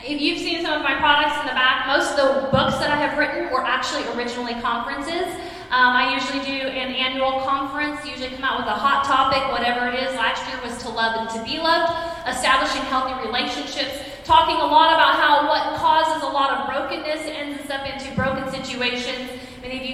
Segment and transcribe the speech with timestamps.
[0.04, 2.90] If you've seen some of my products in the back, most of the books that
[2.90, 5.30] I have written were actually originally conferences.
[5.70, 9.86] Um, I usually do an annual conference, usually come out with a hot topic, whatever
[9.86, 10.10] it is.
[10.18, 11.94] Last year was to love and to be loved,
[12.26, 17.70] establishing healthy relationships, talking a lot about how what causes a lot of brokenness ends
[17.70, 19.30] up into broken situations.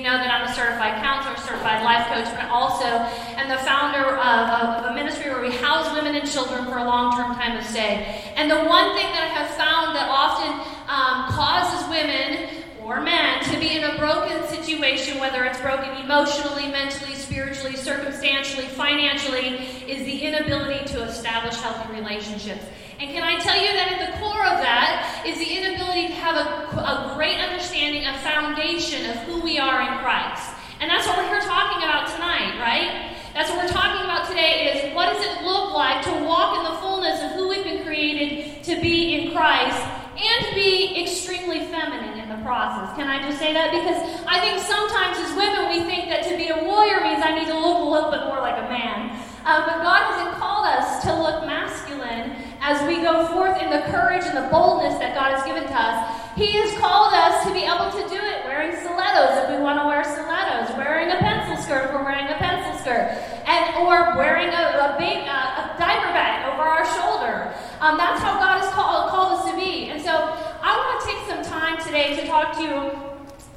[0.08, 2.88] Know that I'm a certified counselor, certified life coach, but also
[3.36, 6.84] am the founder of, of a ministry where we house women and children for a
[6.84, 8.24] long-term time of stay.
[8.34, 10.48] And the one thing that I have found that often
[10.88, 16.68] um, causes women or men to be in a broken situation, whether it's broken emotionally,
[16.68, 22.64] mentally, spiritually, circumstantially, financially, is the inability to establish healthy relationships.
[22.98, 26.14] And can I tell you that at the core of that is the inability to
[26.18, 30.50] have a, a great understanding, a foundation of who we are in Christ.
[30.82, 33.14] And that's what we're here talking about tonight, right?
[33.34, 36.64] That's what we're talking about today is what does it look like to walk in
[36.66, 39.78] the fullness of who we've been created to be in Christ
[40.18, 42.90] and be extremely feminine in the process.
[42.98, 43.70] Can I just say that?
[43.70, 47.38] Because I think sometimes as women we think that to be a warrior means I
[47.38, 49.14] need to look a little bit more like a man.
[49.46, 53.82] Um, but God hasn't called us to look masculine as we go forth in the
[53.90, 55.96] courage and the boldness that God has given to us.
[56.34, 59.78] He has called us to be able to do it wearing stilettos if we want
[59.82, 63.10] to wear stilettos, wearing a pencil skirt if we're wearing a pencil skirt,
[63.46, 67.50] and or wearing a, a, big, uh, a diaper bag over our shoulder.
[67.80, 69.90] Um, that's how God has called, us to be.
[69.90, 72.74] And so I want to take some time today to talk to you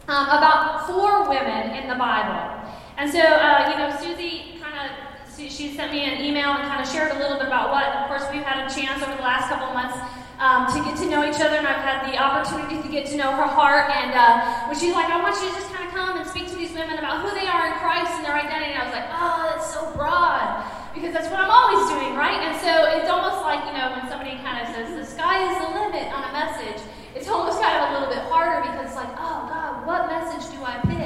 [0.10, 2.66] um, about four women in the Bible.
[2.98, 4.51] And so, uh, you know, Susie
[5.50, 7.88] she sent me an email and kind of shared a little bit about what.
[7.88, 9.98] Of course, we've had a chance over the last couple months
[10.42, 13.16] um, to get to know each other, and I've had the opportunity to get to
[13.16, 13.94] know her heart.
[13.94, 16.50] And uh, when she's like, I want you to just kind of come and speak
[16.50, 18.96] to these women about who they are in Christ and their identity, and I was
[18.98, 20.66] like, oh, that's so broad.
[20.98, 22.42] Because that's what I'm always doing, right?
[22.42, 25.56] And so it's almost like, you know, when somebody kind of says, the sky is
[25.62, 26.84] the limit on a message,
[27.16, 30.52] it's almost kind of a little bit harder because it's like, oh, God, what message
[30.52, 31.01] do I pick?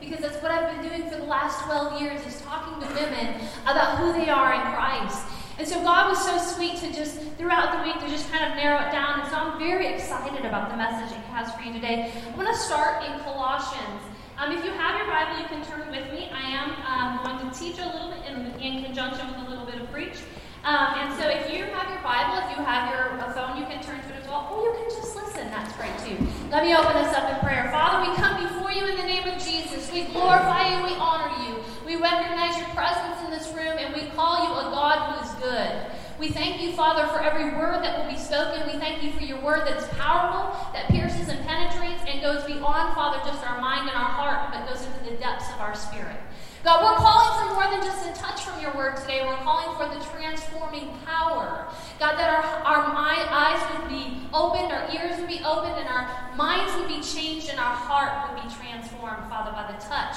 [0.00, 3.40] Because that's what I've been doing for the last 12 years is talking to women
[3.62, 5.22] about who they are in Christ.
[5.58, 8.56] And so God was so sweet to just, throughout the week, to just kind of
[8.56, 9.20] narrow it down.
[9.20, 12.10] And so I'm very excited about the message He has for you today.
[12.26, 14.00] I'm going to start in Colossians.
[14.38, 16.30] Um, if you have your Bible, you can turn with me.
[16.32, 19.66] I am um, going to teach a little bit in, in conjunction with a little
[19.66, 20.16] bit of preach.
[20.64, 23.82] Um, and so if you have your Bible, if you have your phone, you can
[23.84, 25.50] turn to it as well, or you can just listen.
[25.50, 26.16] That's great too.
[26.50, 27.70] Let me open this up in prayer.
[27.70, 29.88] Father, we come before you in the name of Jesus.
[29.92, 31.62] We glorify you, we honor you.
[31.86, 35.30] We recognize your presence in this room, and we call you a God who is
[35.38, 35.70] good.
[36.18, 38.66] We thank you, Father, for every word that will be spoken.
[38.66, 42.42] We thank you for your word that is powerful, that pierces and penetrates, and goes
[42.42, 45.76] beyond, Father, just our mind and our heart, but goes into the depths of our
[45.76, 46.18] spirit.
[46.62, 49.22] God, we're calling for more than just a touch from your word today.
[49.26, 51.66] We're calling for the transforming power.
[51.98, 56.34] God, that our, our eyes would be opened, our ears would be opened, and our
[56.36, 60.16] minds would be changed, and our heart would be transformed, Father, by the touch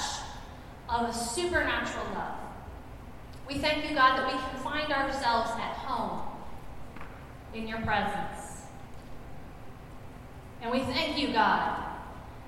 [0.88, 2.34] of a supernatural love.
[3.48, 6.22] We thank you, God, that we can find ourselves at home
[7.54, 8.62] in your presence.
[10.62, 11.84] And we thank you, God,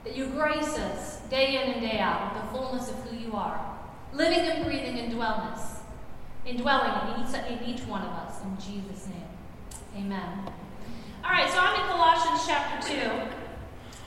[0.04, 3.34] that you grace us day in and day out with the fullness of who you
[3.34, 3.75] are,
[4.16, 5.80] living and breathing in dwellness,
[6.46, 8.42] indwelling in each, in each one of us.
[8.42, 9.28] In Jesus' name.
[9.96, 10.50] Amen.
[11.24, 12.94] All right, so I'm in Colossians chapter 2.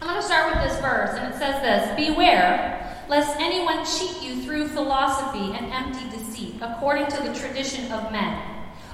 [0.01, 4.21] I'm going to start with this verse, and it says this Beware lest anyone cheat
[4.21, 8.41] you through philosophy and empty deceit, according to the tradition of men,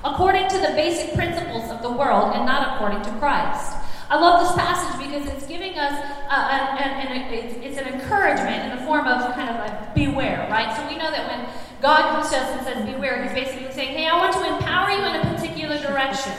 [0.04, 3.75] according to the basic principles of the world, and not according to Christ.
[4.08, 5.94] I love this passage because it's giving us
[6.30, 10.48] uh, an, an, an, it's an encouragement in the form of kind of like beware,
[10.52, 10.76] right?
[10.78, 11.50] So we know that when
[11.82, 14.92] God comes to us and says beware, He's basically saying, hey, I want to empower
[14.92, 16.34] you in a particular direction.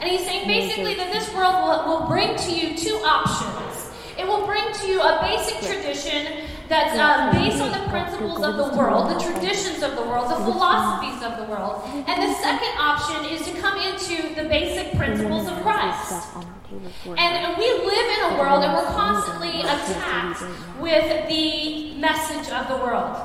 [0.00, 3.92] And He's saying basically that this world will, will bring to you two options.
[4.16, 8.56] It will bring to you a basic tradition that's uh, based on the principles of
[8.56, 11.82] the world, the traditions of the world, the philosophies of the world.
[12.08, 16.36] And the second option is to come into the basic principles of Christ.
[16.72, 20.42] And we live in a world and we're constantly attacked
[20.80, 23.16] with the message of the world.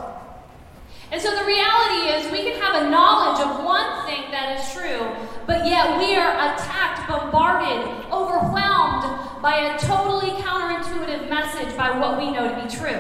[1.12, 4.74] And so the reality is, we can have a knowledge of one thing that is
[4.76, 5.08] true,
[5.48, 9.08] but yet we are attacked, bombarded, overwhelmed
[9.42, 13.00] by a totally counterintuitive message by what we know to be true.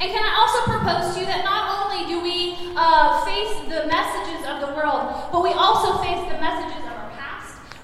[0.00, 3.84] And can I also propose to you that not only do we uh, face the
[3.92, 6.87] messages of the world, but we also face the messages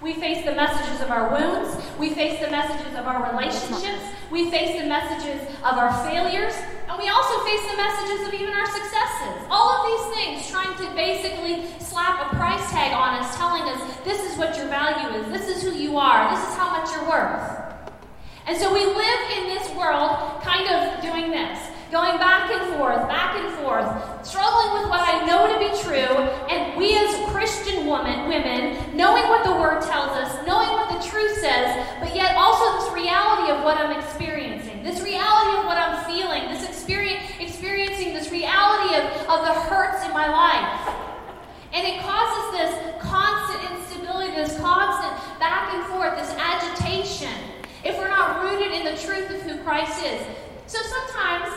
[0.05, 1.83] we face the messages of our wounds.
[1.99, 4.05] We face the messages of our relationships.
[4.31, 6.53] We face the messages of our failures.
[6.91, 9.49] And we also face the messages of even our successes.
[9.49, 13.81] All of these things trying to basically slap a price tag on us, telling us
[14.05, 16.93] this is what your value is, this is who you are, this is how much
[16.93, 17.65] you're worth.
[18.47, 21.59] And so we live in this world kind of doing this
[21.95, 23.87] going back and forth, back and forth,
[24.27, 26.11] struggling with what I know to be true,
[26.51, 30.99] and we as Christian woman, women, knowing what the Word tells us, knowing what the
[31.07, 31.71] truth says,
[32.03, 36.51] but yet also this reality of what I'm experiencing, this reality of what I'm feeling,
[36.51, 40.99] this experience, experiencing this reality of, of the hurts in my life.
[41.71, 42.75] And it causes this
[43.07, 47.39] constant instability, this constant back and forth, this agitation,
[47.85, 50.27] if we're not rooted in the truth of who Christ is.
[50.67, 51.55] So sometimes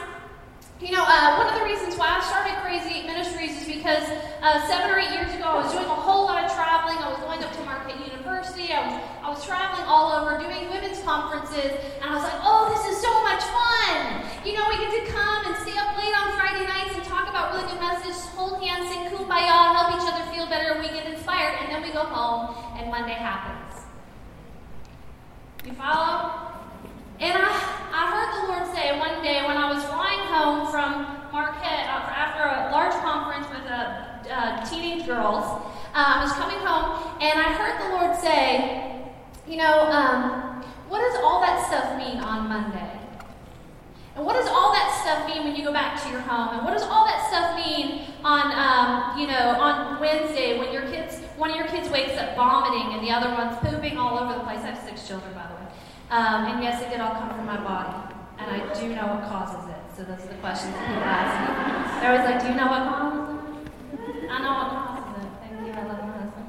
[0.80, 4.06] you know, uh, one of the reasons why I started Crazy Eight Ministries is because
[4.46, 7.02] uh, seven or eight years ago I was doing a whole lot of traveling.
[7.02, 8.70] I was going up to Marquette University.
[8.70, 8.94] I was,
[9.26, 11.74] I was traveling all over doing women's conferences.
[11.98, 14.22] And I was like, oh, this is so much fun.
[14.46, 17.26] You know, we get to come and stay up late on Friday nights and talk
[17.26, 20.78] about really good messages, hold hands, sing kumbaya, help each other feel better.
[20.78, 21.58] We get inspired.
[21.58, 23.82] And then we go home and Monday happens.
[25.66, 26.54] You follow?
[27.20, 27.50] And I,
[27.90, 32.14] I heard the Lord say one day when I was flying home from Marquette uh,
[32.14, 35.44] after a large conference with uh, uh, teenage girls,
[35.98, 39.02] um, I was coming home and I heard the Lord say,
[39.48, 43.02] You know, um, what does all that stuff mean on Monday?
[44.16, 46.54] And what does all that stuff mean when you go back to your home?
[46.54, 50.84] And what does all that stuff mean on, um, you know, on Wednesday when your
[50.84, 54.38] kids, one of your kids wakes up vomiting and the other one's pooping all over
[54.38, 54.60] the place?
[54.60, 55.67] I have six children, by the way.
[56.10, 58.16] Um, and yes, it did all come from my body.
[58.40, 59.82] And I do know what causes it.
[59.96, 62.00] So those are the questions that people ask me.
[62.00, 64.32] They're always like, Do you know what causes it?
[64.32, 65.30] I know what causes it.
[65.44, 65.74] Thank you.
[65.74, 66.48] I love my husband.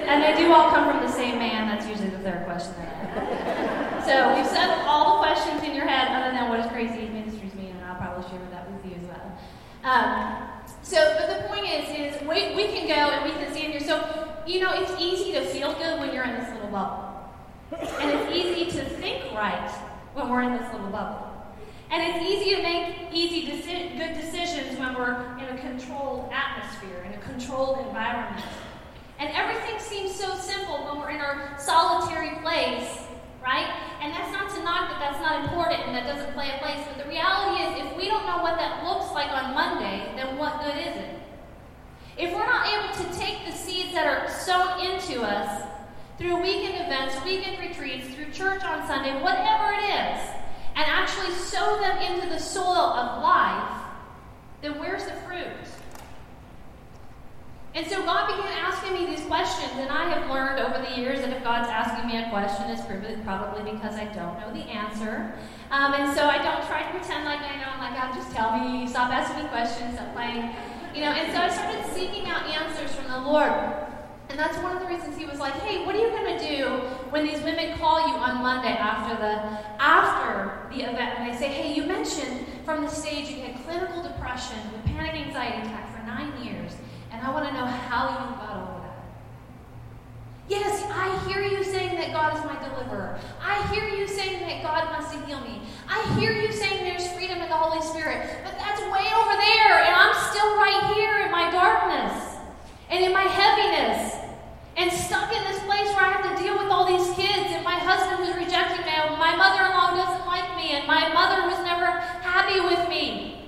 [0.00, 1.68] And they do all come from the same man.
[1.68, 4.04] That's usually the third question that I have.
[4.06, 7.52] So we've settled all the questions in your head other than what does crazy ministries
[7.54, 9.28] mean, and I'll probably share that with you as well.
[9.82, 10.46] Um,
[10.82, 13.80] so, but the point is, is we, we can go and we can stand here.
[13.80, 13.98] So,
[14.46, 17.05] you know, it's easy to feel good when you're in this little bubble.
[17.72, 19.70] And it's easy to think right
[20.14, 21.32] when we're in this little bubble.
[21.90, 27.04] And it's easy to make easy, deci- good decisions when we're in a controlled atmosphere,
[27.06, 28.44] in a controlled environment.
[29.18, 33.06] And everything seems so simple when we're in our solitary place,
[33.42, 33.70] right?
[34.00, 36.84] And that's not to knock that that's not important and that doesn't play a place.
[36.86, 40.36] But the reality is, if we don't know what that looks like on Monday, then
[40.36, 41.10] what good is it?
[42.18, 45.75] If we're not able to take the seeds that are sown into us
[46.18, 50.20] through weekend events, weekend retreats, through church on Sunday, whatever it is,
[50.74, 53.82] and actually sow them into the soil of life,
[54.62, 55.46] then where's the fruit?
[57.74, 61.20] And so God began asking me these questions, and I have learned over the years
[61.20, 62.80] that if God's asking me a question, it's
[63.22, 65.34] probably because I don't know the answer.
[65.70, 67.68] Um, and so I don't try to pretend like I know.
[67.68, 70.56] I'm like, God, just tell me, stop asking me questions, stop playing.
[70.94, 73.52] You know, and so I started seeking out answers from the Lord.
[74.28, 76.56] And that's one of the reasons he was like, "Hey, what are you going to
[76.56, 76.64] do
[77.10, 81.48] when these women call you on Monday after the after the event and they say,
[81.48, 86.04] "Hey, you mentioned from the stage you had clinical depression with panic anxiety attack for
[86.06, 86.72] 9 years,
[87.12, 88.98] and I want to know how you got over that."
[90.48, 93.18] Yes, I hear you saying that God is my deliverer.
[93.40, 95.62] I hear you saying that God wants to heal me.
[95.88, 99.82] I hear you saying there's freedom in the Holy Spirit, but that's way over there,
[99.86, 102.36] and I'm still right here in my darkness
[102.90, 104.14] and in my heaviness
[104.76, 107.64] and stuck in this place where I have to deal with all these kids and
[107.64, 111.12] my husband who's rejecting me, and my mother in law doesn't like me, and my
[111.12, 111.86] mother was never
[112.22, 113.44] happy with me.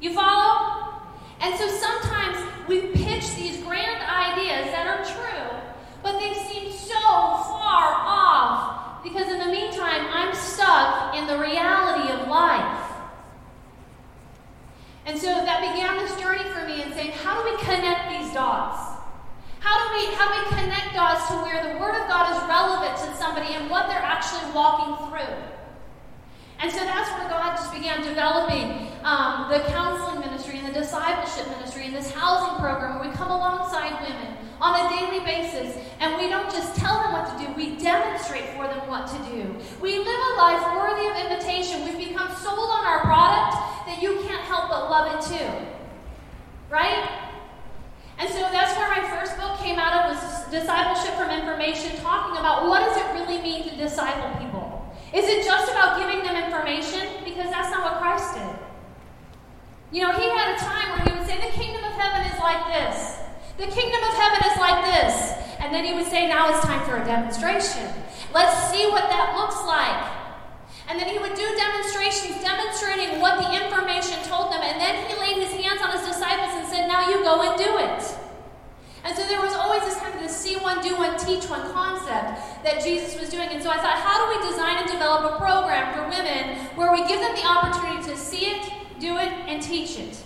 [0.00, 0.94] You follow?
[1.40, 5.58] And so sometimes we pitch these grand ideas that are true,
[6.02, 12.10] but they seem so far off because in the meantime, I'm stuck in the reality
[12.14, 12.92] of life.
[15.04, 18.32] And so that began this journey for me in saying, how do we connect these
[18.32, 18.89] dots?
[19.60, 22.40] How do we how do we connect dots to where the Word of God is
[22.48, 25.36] relevant to somebody and what they're actually walking through?
[26.60, 31.48] And so that's where God just began developing um, the counseling ministry and the discipleship
[31.48, 36.16] ministry and this housing program where we come alongside women on a daily basis and
[36.16, 39.56] we don't just tell them what to do, we demonstrate for them what to do.
[39.80, 41.84] We live a life worthy of invitation.
[41.84, 45.66] We've become sold on our product that you can't help but love it too.
[46.68, 47.29] Right?
[48.20, 50.20] And so that's where my first book came out of was
[50.52, 54.84] Discipleship from Information, talking about what does it really mean to disciple people.
[55.14, 57.24] Is it just about giving them information?
[57.24, 58.52] Because that's not what Christ did.
[59.90, 62.38] You know, he had a time where he would say, The kingdom of heaven is
[62.38, 63.18] like this.
[63.56, 65.34] The kingdom of heaven is like this.
[65.58, 67.88] And then he would say, Now it's time for a demonstration.
[68.34, 70.20] Let's see what that looks like.
[70.90, 74.62] And then he would do demonstrations demonstrating what the information told them.
[74.62, 77.58] And then he laid his hands on his disciples and said, Now you go and
[77.58, 78.02] do it.
[79.02, 80.94] And so there was always this kind of this see one, do
[81.50, 83.48] one, concept that Jesus was doing.
[83.50, 86.92] And so I thought, how do we design and develop a program for women where
[86.92, 90.22] we give them the opportunity to see it, do it, and teach it?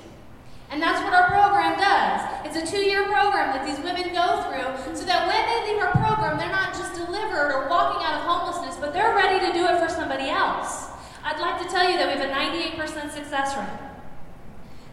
[0.71, 2.21] And that's what our program does.
[2.45, 5.81] It's a two year program that these women go through so that when they leave
[5.83, 9.53] our program, they're not just delivered or walking out of homelessness, but they're ready to
[9.53, 10.91] do it for somebody else.
[11.23, 13.94] I'd like to tell you that we have a 98% success rate.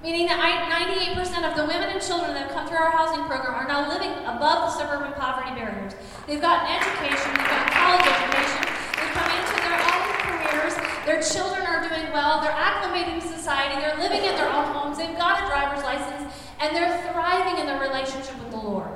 [0.01, 3.53] Meaning that 98% of the women and children that have come through our housing program
[3.53, 5.93] are now living above the suburban poverty barriers.
[6.25, 8.65] They've got an education, they've got college education,
[8.98, 10.74] they've come into their own careers,
[11.05, 14.98] their children are doing well, they're acclimating to society, they're living in their own homes,
[14.98, 18.89] they've got a driver's license, and they're thriving in their relationship with the Lord.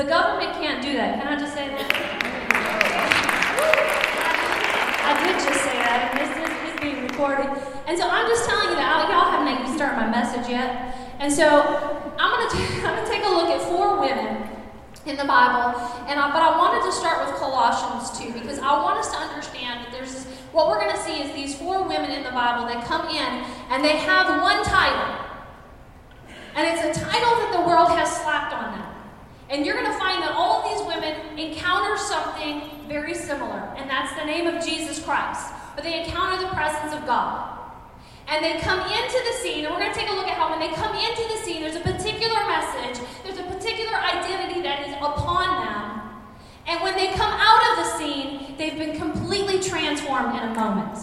[0.00, 1.20] The government can't do that.
[1.20, 1.84] Can I just say that?
[5.04, 8.70] I did just say that, and this is, is being And so I'm just telling
[8.70, 10.96] you that y'all haven't even started my message yet.
[11.18, 11.44] And so
[12.18, 14.48] I'm gonna t- I'm gonna take a look at four women
[15.06, 18.72] in the Bible, and I, but I wanted to start with Colossians 2 because I
[18.82, 22.10] want us to understand that there's what we're going to see is these four women
[22.10, 25.26] in the Bible that come in and they have one title,
[26.54, 28.86] and it's a title that the world has slapped on them.
[29.48, 33.88] And you're going to find that all of these women encounter something very similar, and
[33.88, 35.54] that's the name of Jesus Christ.
[35.74, 37.58] But they encounter the presence of God.
[38.28, 40.50] And they come into the scene, and we're going to take a look at how
[40.50, 44.86] when they come into the scene, there's a particular message, there's a particular identity that
[44.86, 46.00] is upon them.
[46.66, 50.96] And when they come out of the scene, they've been completely transformed in a moment.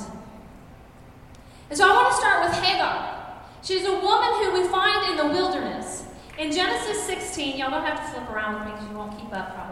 [1.69, 3.17] And so I want to start with Hagar.
[3.61, 6.05] She's a woman who we find in the wilderness.
[6.37, 9.33] In Genesis 16, y'all don't have to flip around with me because you won't keep
[9.35, 9.66] up probably.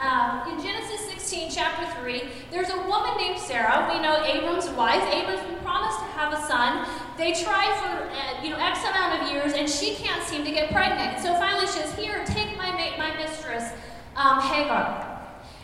[0.00, 3.88] Um, in Genesis 16, chapter 3, there's a woman named Sarah.
[3.92, 5.02] We know Abram's wife.
[5.12, 6.86] Abram's been promised to have a son.
[7.16, 10.50] They try for uh, you know X amount of years, and she can't seem to
[10.50, 11.20] get pregnant.
[11.20, 13.70] So finally, she says, "Here, take my mate, my mistress,
[14.16, 15.08] um, Hagar."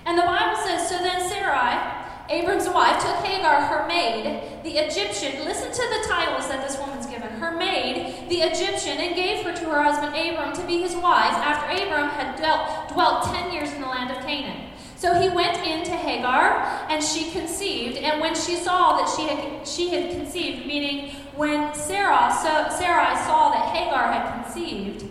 [0.07, 1.97] And the Bible says, "So then Sarai."
[2.31, 5.45] Abram's wife took Hagar, her maid, the Egyptian.
[5.47, 7.08] Listen to the titles that this woman's.
[7.39, 11.35] Her maid, the Egyptian, and gave her to her husband Abram to be his wife
[11.35, 14.71] after Abram had dwelt, dwelt ten years in the land of Canaan.
[14.97, 17.99] So he went in to Hagar, and she conceived.
[17.99, 23.17] And when she saw that she had, she had conceived, meaning when Sarah, so, Sarai
[23.25, 25.05] saw that Hagar had conceived,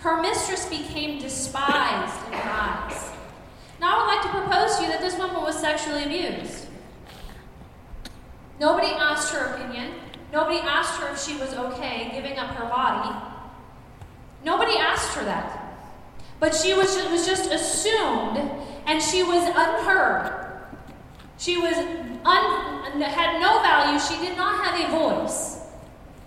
[0.00, 3.10] her mistress became despised in her eyes.
[3.80, 6.66] Now, I would like to propose to you that this woman was sexually abused.
[8.58, 9.92] Nobody asked her opinion.
[10.32, 13.16] Nobody asked her if she was okay giving up her body.
[14.44, 15.64] Nobody asked her that.
[16.40, 18.38] But she was, it was just assumed,
[18.86, 20.48] and she was unheard.
[21.36, 23.98] She was un, had no value.
[23.98, 25.60] She did not have a voice.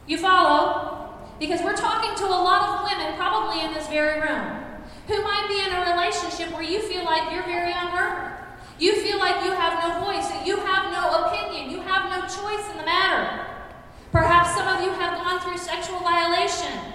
[0.07, 1.13] You follow?
[1.39, 4.63] Because we're talking to a lot of women, probably in this very room,
[5.07, 8.37] who might be in a relationship where you feel like you're very unheard.
[8.79, 12.69] You feel like you have no voice, you have no opinion, you have no choice
[12.71, 13.50] in the matter.
[14.11, 16.93] Perhaps some of you have gone through sexual violation.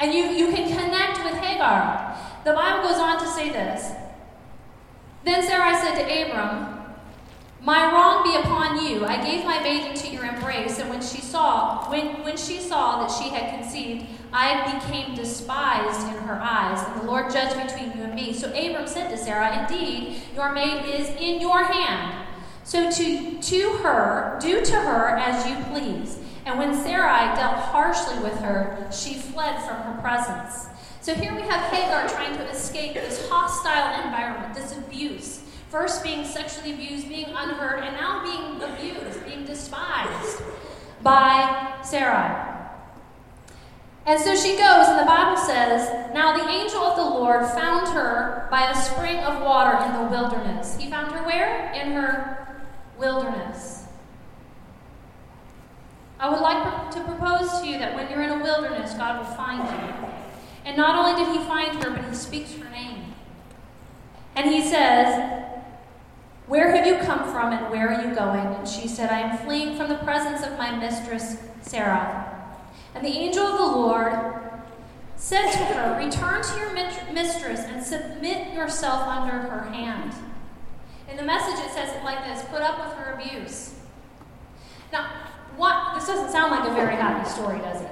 [0.00, 2.16] And you, you can connect with Hagar.
[2.44, 3.92] The Bible goes on to say this.
[5.24, 6.84] Then Sarai said to Abram,
[7.60, 9.04] My wrong be upon you.
[9.04, 13.00] I gave my baby to your embrace, and when she saw, when, when she saw
[13.00, 17.96] that she had conceived, I became despised in her eyes, and the Lord judged between
[17.96, 18.32] you and me.
[18.32, 22.27] So Abram said to Sarah, Indeed, your maid is in your hand.
[22.68, 26.18] So to, to her, do to her as you please.
[26.44, 30.66] And when Sarai dealt harshly with her, she fled from her presence.
[31.00, 35.44] So here we have Hagar trying to escape this hostile environment, this abuse.
[35.70, 40.42] First being sexually abused, being unheard, and now being abused, being despised
[41.02, 42.54] by Sarai.
[44.04, 47.88] And so she goes, and the Bible says, Now the angel of the Lord found
[47.94, 50.76] her by a spring of water in the wilderness.
[50.76, 51.72] He found her where?
[51.72, 52.47] In her
[52.98, 53.84] wilderness.
[56.20, 59.34] I would like to propose to you that when you're in a wilderness, God will
[59.36, 60.08] find you.
[60.64, 63.14] And not only did he find her, but he speaks her name.
[64.34, 65.44] And he says,
[66.46, 68.46] Where have you come from and where are you going?
[68.46, 72.34] And she said, I am fleeing from the presence of my mistress, Sarah.
[72.94, 74.12] And the angel of the Lord
[75.16, 76.72] said to her, Return to your
[77.12, 80.12] mistress and submit yourself under her hand.
[81.08, 83.74] In the message, it says it like this Put up with her abuse.
[84.92, 85.06] Now,
[85.56, 87.88] what, this doesn't sound like a very happy story, does it?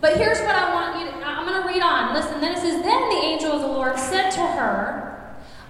[0.00, 2.14] But here's what I want you to, I'm going to read on.
[2.14, 5.10] Listen, then it says, Then the angel of the Lord said to her,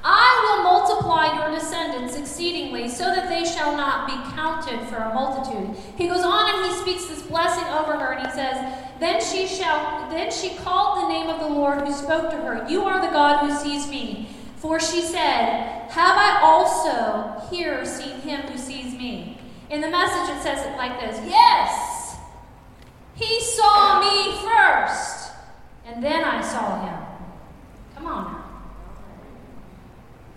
[0.03, 5.13] I will multiply your descendants exceedingly, so that they shall not be counted for a
[5.13, 5.77] multitude.
[5.97, 8.57] He goes on and he speaks this blessing over her, and he says,
[8.99, 12.67] Then she shall then she called the name of the Lord who spoke to her,
[12.69, 14.29] You are the God who sees me.
[14.61, 19.41] For she said, Have I also here seen him who sees me?
[19.69, 22.17] In the message it says it like this Yes,
[23.15, 25.33] he saw me first,
[25.85, 27.07] and then I saw him.
[27.95, 28.41] Come on now.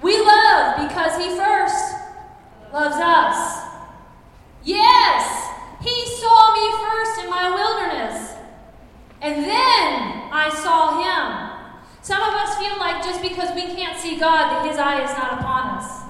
[0.03, 1.95] We love because He first
[2.73, 3.63] loves us.
[4.65, 5.49] Yes,
[5.81, 8.33] He saw me first in my wilderness,
[9.21, 11.52] and then I saw Him.
[12.03, 15.15] Some of us feel like just because we can't see God, that His eye is
[15.15, 16.03] not upon us.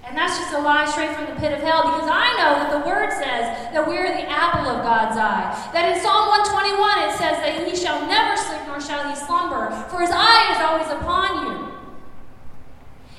[0.00, 2.72] And that's just a lie straight from the pit of hell because I know that
[2.72, 5.52] the Word says that we're the apple of God's eye.
[5.76, 9.76] That in Psalm 121 it says that He shall never sleep nor shall He slumber,
[9.92, 11.52] for His eye is always upon you.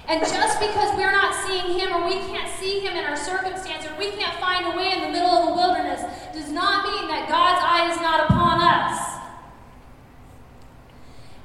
[0.09, 3.85] And just because we're not seeing Him or we can't see Him in our circumstance
[3.85, 6.01] or we can't find a way in the middle of the wilderness
[6.33, 9.15] does not mean that God's eye is not upon us.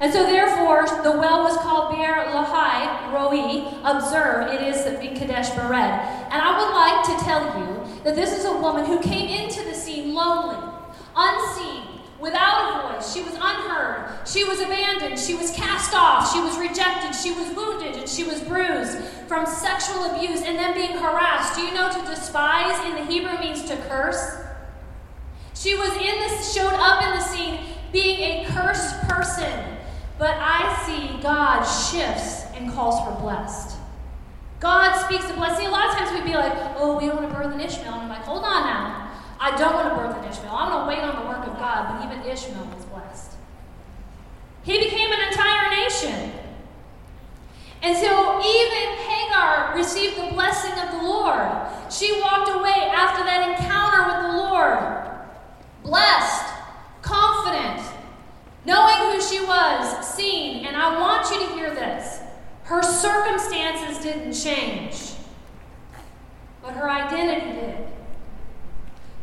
[0.01, 3.69] And so, therefore, the well was called Beer Lahai Roi.
[3.83, 5.73] Observe, it is in Kadesh Bered.
[6.31, 9.63] And I would like to tell you that this is a woman who came into
[9.63, 10.57] the scene lonely,
[11.15, 11.83] unseen,
[12.19, 13.13] without a voice.
[13.13, 14.27] She was unheard.
[14.27, 15.19] She was abandoned.
[15.19, 16.31] She was cast off.
[16.33, 17.13] She was rejected.
[17.13, 21.55] She was wounded and she was bruised from sexual abuse and then being harassed.
[21.55, 24.37] Do you know to despise in the Hebrew means to curse?
[25.55, 27.59] She was in this, showed up in the scene
[27.91, 29.77] being a cursed person.
[30.21, 33.75] But I see God shifts and calls her blessed.
[34.59, 35.65] God speaks a blessing.
[35.65, 37.91] A lot of times we'd be like, oh, we don't want to birth an Ishmael.
[37.91, 39.17] And I'm like, hold on now.
[39.39, 40.53] I don't want to birth an Ishmael.
[40.53, 43.31] I'm going to wait on the work of God, but even Ishmael was blessed.
[44.61, 46.33] He became an entire nation.
[47.81, 51.49] And so even Hagar received the blessing of the Lord.
[51.89, 54.85] She walked away after that encounter with the Lord,
[55.81, 56.53] blessed,
[57.01, 57.90] confident,
[58.65, 60.65] knowing who she was, seen.
[60.65, 62.19] And I want you to hear this.
[62.63, 65.13] Her circumstances didn't change,
[66.61, 67.87] but her identity did.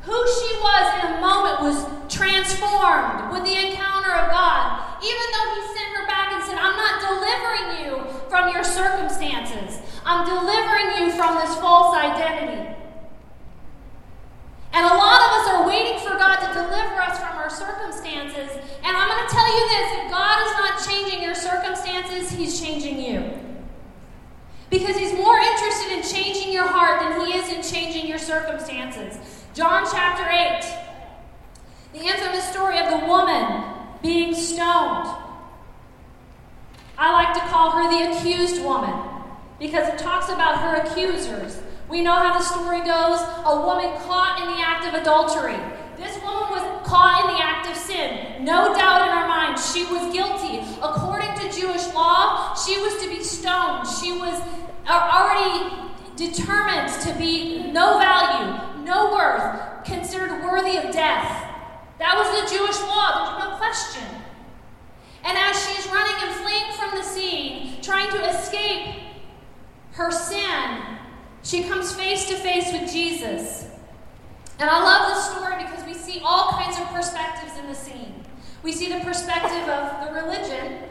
[0.02, 5.02] Who she was in a moment was transformed with the encounter of God.
[5.02, 9.80] Even though He sent her back and said, I'm not delivering you from your circumstances,
[10.04, 12.77] I'm delivering you from this false identity.
[14.72, 18.50] And a lot of us are waiting for God to deliver us from our circumstances.
[18.84, 22.60] And I'm going to tell you this if God is not changing your circumstances, He's
[22.60, 23.32] changing you.
[24.70, 29.16] Because He's more interested in changing your heart than He is in changing your circumstances.
[29.54, 33.64] John chapter 8, the infamous story of the woman
[34.02, 35.08] being stoned.
[36.96, 38.92] I like to call her the accused woman
[39.58, 41.60] because it talks about her accusers.
[41.88, 45.56] We know how the story goes a woman caught in the act of adultery.
[45.96, 48.44] This woman was caught in the act of sin.
[48.44, 50.60] No doubt in our minds, she was guilty.
[50.82, 53.88] According to Jewish law, she was to be stoned.
[53.88, 54.38] She was
[54.86, 55.74] uh, already
[56.14, 61.46] determined to be no value, no worth, considered worthy of death.
[61.98, 64.04] That was the Jewish law, there's no question.
[65.24, 69.02] And as she's running and fleeing from the scene, trying to escape
[69.92, 70.97] her sin,
[71.42, 73.66] She comes face to face with Jesus.
[74.58, 78.24] And I love this story because we see all kinds of perspectives in the scene.
[78.62, 80.82] We see the perspective of the religion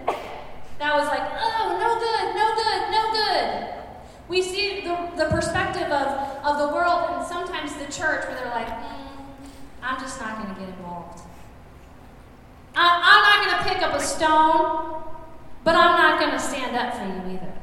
[0.79, 3.73] that was like, oh, no good, no good, no good.
[4.29, 8.51] We see the, the perspective of, of the world and sometimes the church where they're
[8.51, 9.17] like, mm,
[9.81, 11.21] I'm just not going to get involved.
[12.75, 15.03] I, I'm not going to pick up a stone,
[15.63, 17.53] but I'm not going to stand up for you either.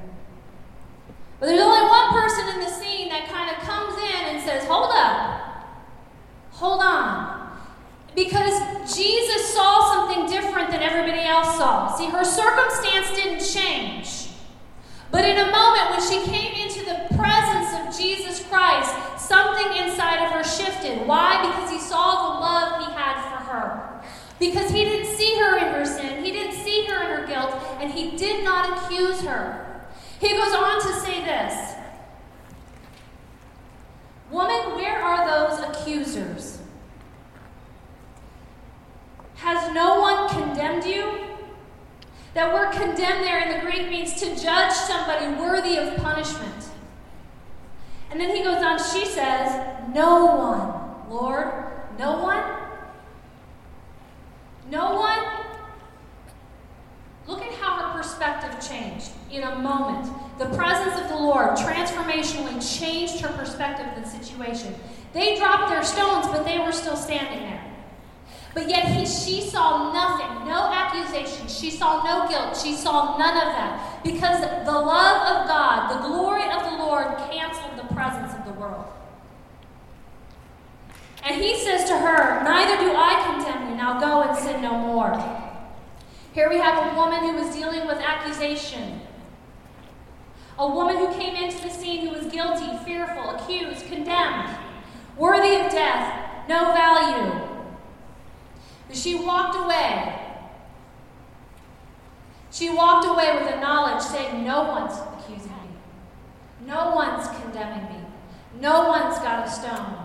[1.44, 4.64] But there's only one person in the scene that kind of comes in and says,
[4.64, 5.66] hold up,
[6.52, 7.58] hold on.
[8.16, 11.94] Because Jesus saw something different than everybody else saw.
[11.98, 14.30] See, her circumstance didn't change.
[15.10, 20.24] But in a moment when she came into the presence of Jesus Christ, something inside
[20.24, 21.06] of her shifted.
[21.06, 21.44] Why?
[21.44, 24.02] Because he saw the love he had for her.
[24.38, 27.52] Because he didn't see her in her sin, he didn't see her in her guilt,
[27.80, 29.73] and he did not accuse her.
[30.24, 31.74] He goes on to say this
[34.30, 36.60] Woman, where are those accusers?
[39.34, 41.20] Has no one condemned you?
[42.32, 46.70] That word condemned there in the Greek means to judge somebody worthy of punishment.
[48.10, 49.52] And then he goes on, she says,
[49.94, 51.52] No one, Lord,
[51.98, 52.42] no one?
[54.70, 55.18] No one?
[57.26, 60.12] Look at how her perspective changed in a moment.
[60.38, 64.74] The presence of the Lord transformationally changed her perspective of the situation.
[65.12, 67.64] They dropped their stones, but they were still standing there.
[68.52, 71.48] But yet he, she saw nothing, no accusation.
[71.48, 72.56] She saw no guilt.
[72.56, 74.02] She saw none of that.
[74.04, 78.60] Because the love of God, the glory of the Lord, canceled the presence of the
[78.60, 78.84] world.
[81.24, 83.76] And he says to her, Neither do I condemn you.
[83.76, 85.43] Now go and sin no more.
[86.34, 89.00] Here we have a woman who was dealing with accusation.
[90.58, 94.48] A woman who came into the scene who was guilty, fearful, accused, condemned,
[95.16, 97.40] worthy of death, no value.
[98.88, 100.20] But She walked away.
[102.50, 106.66] She walked away with a knowledge saying, No one's accusing me.
[106.66, 108.04] No one's condemning me.
[108.60, 110.03] No one's got a stone.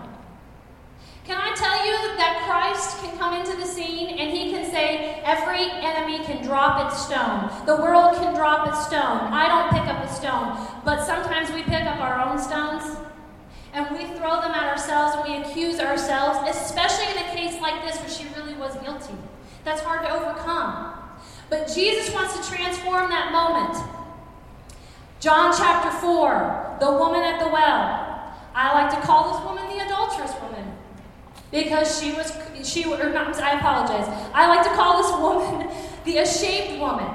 [1.24, 5.20] Can I tell you that Christ can come into the scene and he can say,
[5.24, 7.50] Every enemy can drop its stone.
[7.66, 9.28] The world can drop its stone.
[9.30, 10.56] I don't pick up a stone.
[10.84, 12.96] But sometimes we pick up our own stones
[13.72, 17.84] and we throw them at ourselves and we accuse ourselves, especially in a case like
[17.84, 19.14] this where she really was guilty.
[19.64, 20.94] That's hard to overcome.
[21.50, 23.76] But Jesus wants to transform that moment.
[25.20, 28.06] John chapter 4, the woman at the well.
[28.54, 30.69] I like to call this woman the adulterous woman
[31.50, 32.32] because she was,
[32.62, 34.06] she, or not, I apologize.
[34.32, 35.68] I like to call this woman
[36.04, 37.08] the ashamed woman.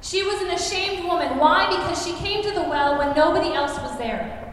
[0.00, 1.38] She was an ashamed woman.
[1.38, 1.66] Why?
[1.68, 4.44] Because she came to the well when nobody else was there.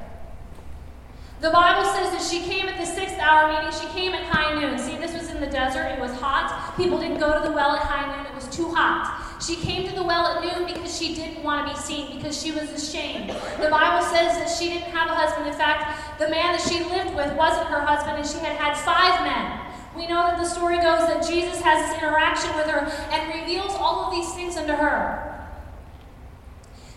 [1.41, 4.60] The Bible says that she came at the sixth hour, meaning she came at high
[4.60, 4.80] noon.
[4.80, 5.86] See, this was in the desert.
[5.86, 6.73] It was hot.
[6.75, 8.25] People didn't go to the well at high noon.
[8.25, 9.25] It was too hot.
[9.46, 12.42] She came to the well at noon because she didn't want to be seen, because
[12.42, 13.30] she was ashamed.
[13.30, 15.48] The Bible says that she didn't have a husband.
[15.48, 18.74] In fact, the man that she lived with wasn't her husband, and she had had
[18.74, 19.62] five men.
[19.96, 23.72] We know that the story goes that Jesus has this interaction with her and reveals
[23.78, 25.48] all of these things unto her.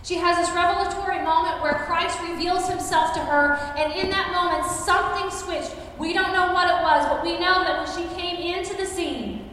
[0.02, 4.64] She has this revelatory moment where Christ reveals himself to her, and in that moment,
[4.64, 5.76] something switched.
[5.98, 8.86] We don't know what it was, but we know that when she came into the
[8.86, 9.50] scene,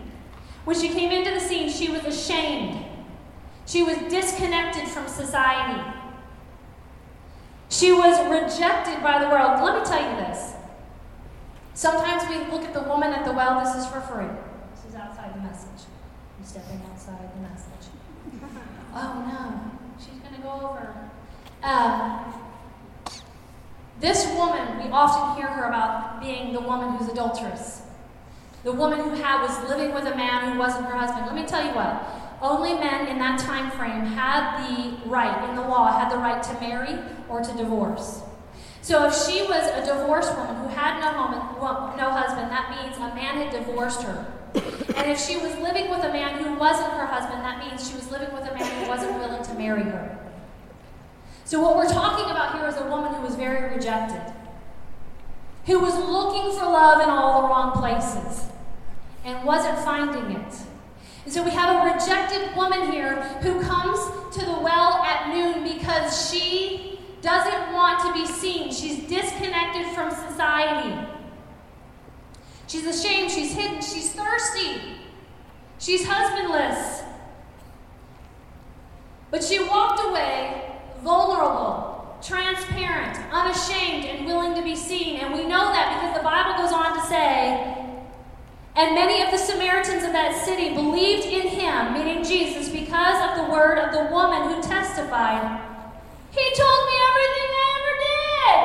[0.64, 2.85] when she came into the scene, she was ashamed.
[3.65, 5.82] She was disconnected from society.
[7.69, 9.63] She was rejected by the world.
[9.63, 10.54] Let me tell you this.
[11.73, 14.28] Sometimes we look at the woman at the well, this is for free.
[14.75, 15.86] This is outside the message.
[16.38, 17.89] I'm stepping outside the message.
[18.93, 20.93] oh no she's going to go over.
[21.63, 22.34] Um,
[23.99, 27.82] this woman, we often hear her about being the woman who's adulterous.
[28.63, 31.25] The woman who had, was living with a man who wasn't her husband.
[31.25, 32.04] Let me tell you what.
[32.41, 36.41] Only men in that time frame had the right, in the law, had the right
[36.43, 38.21] to marry or to divorce.
[38.82, 42.95] So if she was a divorced woman who had no, home, no husband, that means
[42.98, 44.32] a man had divorced her.
[44.95, 47.95] And if she was living with a man who wasn't her husband, that means she
[47.95, 50.17] was living with a man who wasn't willing to marry her.
[51.45, 54.21] So, what we're talking about here is a woman who was very rejected,
[55.65, 58.50] who was looking for love in all the wrong places
[59.24, 60.54] and wasn't finding it.
[61.26, 64.00] And so, we have a rejected woman here who comes
[64.36, 68.72] to the well at noon because she doesn't want to be seen.
[68.72, 70.96] She's disconnected from society.
[72.68, 74.82] She's ashamed, she's hidden, she's thirsty,
[75.80, 77.04] she's husbandless.
[79.32, 85.20] But she walked away vulnerable, transparent, unashamed, and willing to be seen.
[85.20, 87.85] And we know that because the Bible goes on to say,
[88.76, 93.38] and many of the Samaritans of that city believed in him, meaning Jesus, because of
[93.40, 95.64] the word of the woman who testified,
[96.36, 98.60] He told me everything I ever did.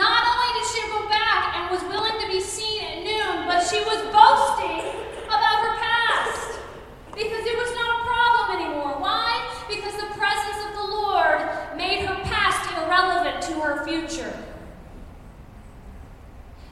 [0.00, 3.60] Not only did she go back and was willing to be seen at noon, but
[3.60, 4.88] she was boasting
[5.28, 6.64] about her past
[7.12, 8.96] because it was not a problem anymore.
[9.04, 9.36] Why?
[9.68, 11.44] Because the presence of the Lord
[11.76, 14.32] made her past irrelevant to her future.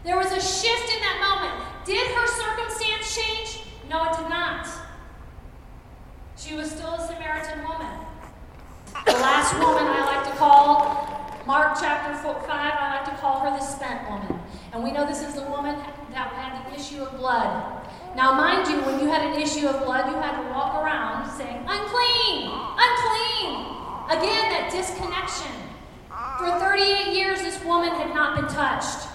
[0.02, 1.84] There was a shift in that moment.
[1.84, 3.66] Did her circumstance change?
[3.88, 4.66] No, it did not.
[6.36, 8.06] She was still a Samaritan woman.
[9.04, 13.50] The last woman I like to call, Mark chapter 5, I like to call her
[13.50, 14.40] the spent woman.
[14.72, 15.76] And we know this is the woman
[16.12, 17.84] that had the issue of blood.
[18.16, 21.30] Now, mind you, when you had an issue of blood, you had to walk around
[21.30, 23.76] saying, unclean, unclean.
[24.08, 25.52] Again, that disconnection.
[26.38, 29.09] For 38 years, this woman had not been touched.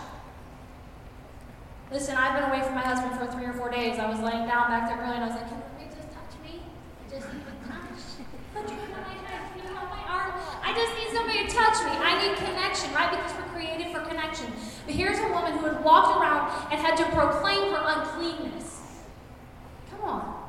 [1.91, 3.99] Listen, I've been away from my husband for three or four days.
[3.99, 6.33] I was laying down back there early and I was like, can you just touch
[6.41, 6.57] me?
[6.57, 8.01] I just need a touch.
[8.57, 9.53] Put your hand on my head,
[9.93, 10.33] my arm.
[10.65, 11.93] I just need somebody to touch me.
[11.93, 13.13] I need connection, right?
[13.13, 14.49] Because we're created for connection.
[14.85, 18.81] But here's a woman who had walked around and had to proclaim her uncleanness.
[19.91, 20.41] Come on.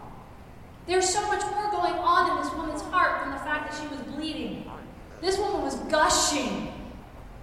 [0.86, 3.88] There's so much more going on in this woman's heart than the fact that she
[3.88, 4.64] was bleeding.
[5.20, 6.72] This woman was gushing.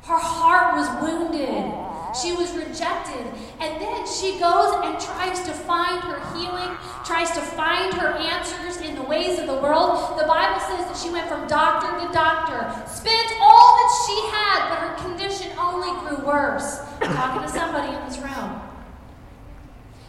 [0.03, 1.73] Her heart was wounded.
[2.13, 3.25] She was rejected.
[3.59, 6.71] And then she goes and tries to find her healing,
[7.03, 10.17] tries to find her answers in the ways of the world.
[10.17, 14.59] The Bible says that she went from doctor to doctor, spent all that she had,
[14.71, 16.79] but her condition only grew worse.
[17.01, 18.61] I'm talking to somebody in this room.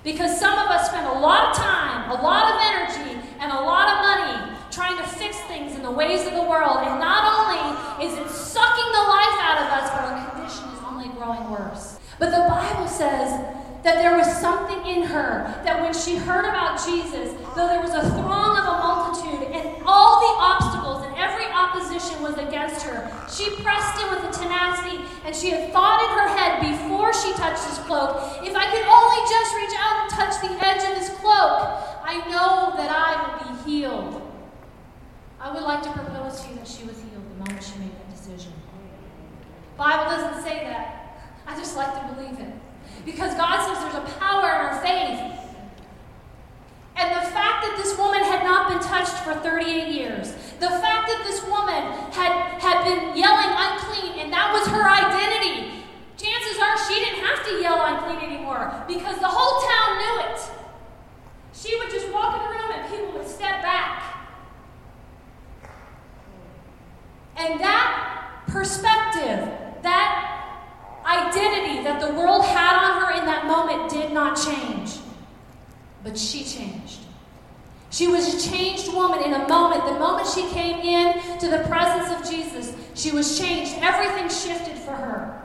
[0.05, 3.61] Because some of us spend a lot of time, a lot of energy, and a
[3.67, 6.79] lot of money trying to fix things in the ways of the world.
[6.87, 10.81] And not only is it sucking the life out of us, but our condition is
[10.87, 11.99] only growing worse.
[12.21, 16.81] But the Bible says that there was something in her that when she heard about
[16.81, 21.45] Jesus, though there was a throng of a multitude and all the obstacles and every
[21.53, 26.11] opposition was against her, she pressed in with a tenacity and she had thought in
[26.17, 30.11] her head before she touched his cloak, if I could only just reach out and
[30.17, 34.21] touch the edge of his cloak, I know that I will be healed.
[35.39, 37.93] I would like to propose to you that she was healed the moment she made
[37.93, 38.53] that decision.
[39.77, 41.21] Bible doesn't say that.
[41.47, 42.64] I just like to believe it.
[43.05, 45.35] Because God says there's a power in our faith.
[46.97, 51.11] And the fact that this woman had not been touched for 38 years, the fact
[51.11, 55.85] that this woman had, had been yelling unclean and that was her identity,
[56.17, 60.41] chances are she didn't have to yell unclean anymore because the whole town knew it.
[61.53, 64.03] She would just walk in the room and people would step back.
[67.37, 69.51] And that perspective,
[69.83, 70.44] that
[71.07, 74.99] identity that the world had on her in that moment did not change.
[76.03, 77.01] But she changed.
[77.91, 79.85] She was a changed woman in a moment.
[79.85, 83.75] The moment she came in to the presence of Jesus, she was changed.
[83.79, 85.41] Everything shifted for her.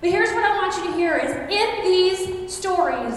[0.00, 3.14] But here's what I want you to hear is in these stories,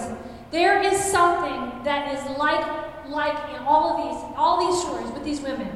[0.50, 2.66] there is something that is like
[3.08, 5.68] like in all of these all these stories with these women.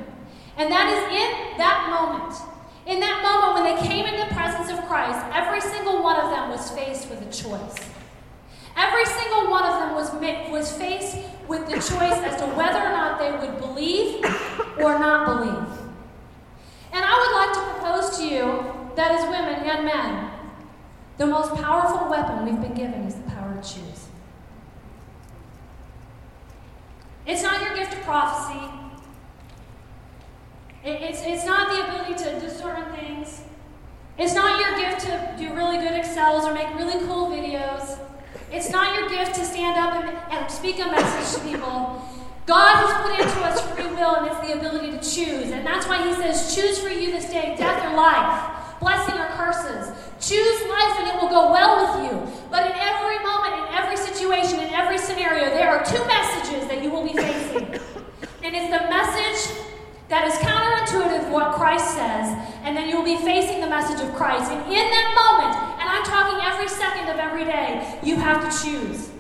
[0.57, 2.54] And that is in that moment
[2.87, 6.31] in that moment, when they came into the presence of Christ, every single one of
[6.31, 7.77] them was faced with a choice.
[8.77, 10.13] Every single one of them was,
[10.51, 11.17] was faced
[11.49, 14.25] with the choice as to whether or not they would believe
[14.79, 15.79] or not believe.
[16.93, 20.31] And I would like to propose to you that as women and men,
[21.17, 24.07] the most powerful weapon we've been given is the power to choose.
[27.27, 28.61] It's not your gift of prophecy,
[30.85, 33.43] it, it's, it's not the ability to discern things.
[34.19, 37.99] It's not your gift to do really good Excels or make really cool videos.
[38.53, 42.07] It's not your gift to stand up and, and speak a message to people.
[42.47, 45.51] God has put into us free will, and it's the ability to choose.
[45.51, 49.27] And that's why He says, Choose for you this day death or life, blessing or
[49.35, 49.91] curses.
[50.21, 52.33] Choose life, and it will go well with you.
[52.51, 56.83] But in every moment, in every situation, in every scenario, there are two messages that
[56.83, 57.81] you will be facing.
[58.45, 59.57] And it's the message
[60.09, 64.51] that is counterintuitive what Christ says, and then you'll be facing the message of Christ.
[64.51, 68.51] And in that moment, and I'm talking every second of every day, you have to
[68.63, 69.11] choose.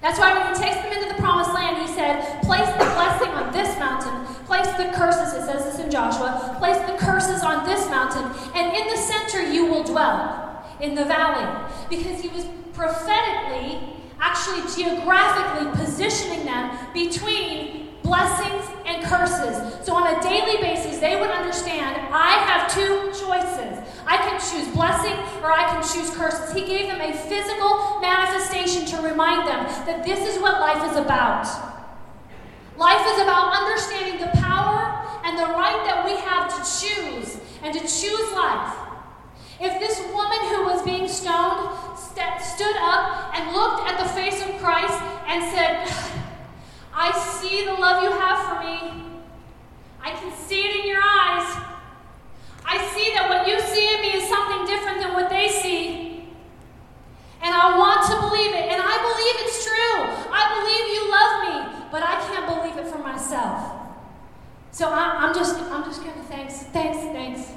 [0.00, 3.28] That's why when he takes them into the promised land, he said, Place the blessing
[3.30, 7.66] on this mountain, place the curses, it says this in Joshua, place the curses on
[7.66, 11.46] this mountain, and in the center you will dwell, in the valley.
[11.88, 13.78] Because he was prophetically,
[14.18, 17.79] actually geographically positioning them between
[18.10, 19.54] blessings and curses.
[19.86, 23.78] So on a daily basis, they would understand I have two choices.
[24.04, 25.14] I can choose blessing
[25.46, 26.52] or I can choose curses.
[26.52, 30.96] He gave them a physical manifestation to remind them that this is what life is
[30.96, 31.46] about.
[32.76, 37.72] Life is about understanding the power and the right that we have to choose and
[37.72, 38.74] to choose life.
[39.60, 44.42] If this woman who was being stoned st- stood up and looked at the face
[44.42, 46.26] of Christ and said,
[47.00, 48.92] I see the love you have for me.
[50.02, 51.48] I can see it in your eyes.
[52.62, 56.28] I see that what you see in me is something different than what they see.
[57.40, 58.68] And I want to believe it.
[58.68, 60.28] And I believe it's true.
[60.28, 63.80] I believe you love me, but I can't believe it for myself.
[64.70, 67.48] So I, am just, I'm just gonna thanks, thanks, thanks.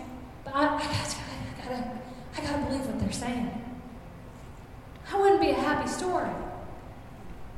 [0.46, 1.92] But I, I, gotta, I gotta,
[2.38, 3.52] I gotta believe what they're saying.
[5.12, 6.32] That wouldn't be a happy story.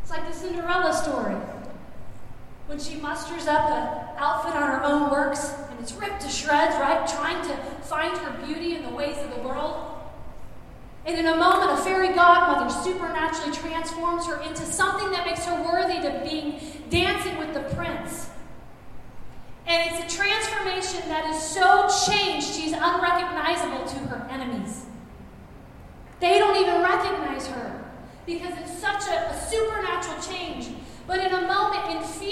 [0.01, 1.35] It's like the Cinderella story
[2.67, 6.75] when she musters up an outfit on her own works and it's ripped to shreds,
[6.75, 7.07] right?
[7.07, 9.91] Trying to find her beauty in the ways of the world.
[11.05, 15.63] And in a moment, a fairy godmother supernaturally transforms her into something that makes her
[15.63, 18.29] worthy to being dancing with the prince.
[19.67, 24.85] And it's a transformation that is so changed, she's unrecognizable to her enemies.
[26.19, 27.83] They don't even recognize her
[28.25, 30.69] because it's such a, a supernatural change
[31.07, 31.64] but in a moment,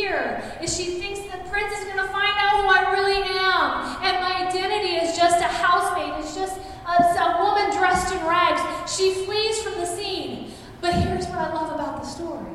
[0.03, 4.03] fear, is she thinks the prince is going to find out who I really am,
[4.03, 8.61] and my identity is just a housemaid, it's just a, a woman dressed in rags.
[8.91, 10.51] She flees from the scene.
[10.81, 12.51] But here's what I love about the story.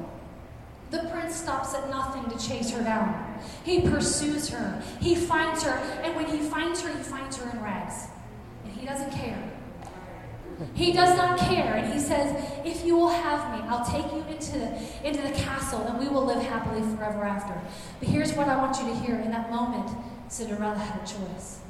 [0.91, 3.41] The prince stops at nothing to chase her down.
[3.65, 4.83] He pursues her.
[5.01, 5.79] He finds her.
[6.03, 8.09] And when he finds her, he finds her in rags.
[8.65, 9.43] And he doesn't care.
[10.75, 11.75] He does not care.
[11.75, 15.33] And he says, If you will have me, I'll take you into the, into the
[15.33, 17.55] castle and we will live happily forever after.
[18.01, 19.17] But here's what I want you to hear.
[19.17, 19.91] In that moment,
[20.29, 21.61] Cinderella had a choice.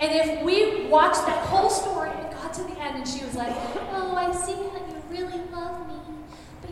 [0.00, 3.34] And if we watch that whole story and got to the end and she was
[3.34, 3.52] like,
[3.92, 5.97] Oh, I see how you really love me.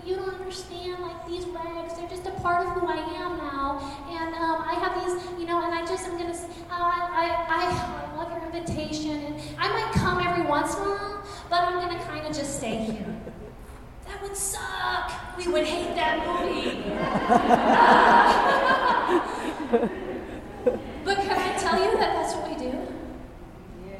[0.07, 3.81] You don't understand, like these rags, they're just a part of who I am now.
[4.09, 7.45] And um, I have these, you know, and I just, I'm going to, uh, I,
[7.49, 9.11] I, I love your invitation.
[9.11, 12.37] And I might come every once in a while, but I'm going to kind of
[12.37, 13.17] just stay here.
[14.07, 15.11] That would suck.
[15.37, 16.85] We would hate that movie.
[21.05, 22.71] but can I tell you that that's what we do?
[23.85, 23.99] Yeah.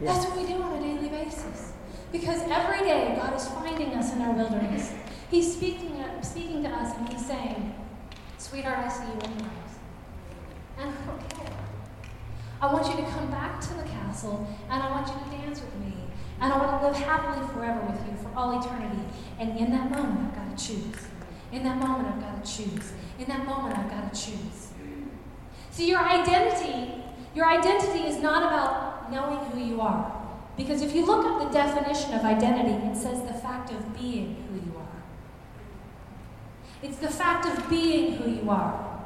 [0.00, 1.71] That's what we do on a daily basis.
[2.12, 4.92] Because every day God is finding us in our wilderness.
[5.30, 7.74] He's speaking, uh, speaking to us and He's saying,
[8.36, 9.78] Sweetheart, I see you in your eyes.
[10.78, 11.56] And I don't care.
[12.60, 15.60] I want you to come back to the castle and I want you to dance
[15.60, 15.94] with me.
[16.38, 19.02] And I want to live happily forever with you for all eternity.
[19.38, 21.06] And in that moment, I've got to choose.
[21.50, 22.92] In that moment, I've got to choose.
[23.18, 24.68] In that moment, I've got to choose.
[25.70, 27.02] See, your identity,
[27.34, 30.21] your identity is not about knowing who you are.
[30.56, 34.44] Because if you look up the definition of identity, it says the fact of being
[34.48, 35.02] who you are.
[36.82, 39.00] It's the fact of being who you are.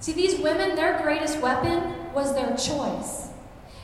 [0.00, 3.28] See, these women, their greatest weapon was their choice.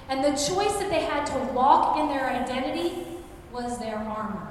[0.09, 3.07] And the choice that they had to walk in their identity
[3.53, 4.49] was their armor.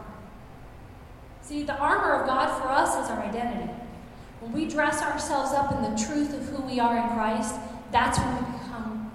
[1.41, 3.71] See, the armor of God for us is our identity.
[4.39, 7.55] When we dress ourselves up in the truth of who we are in Christ,
[7.91, 9.11] that's when we become,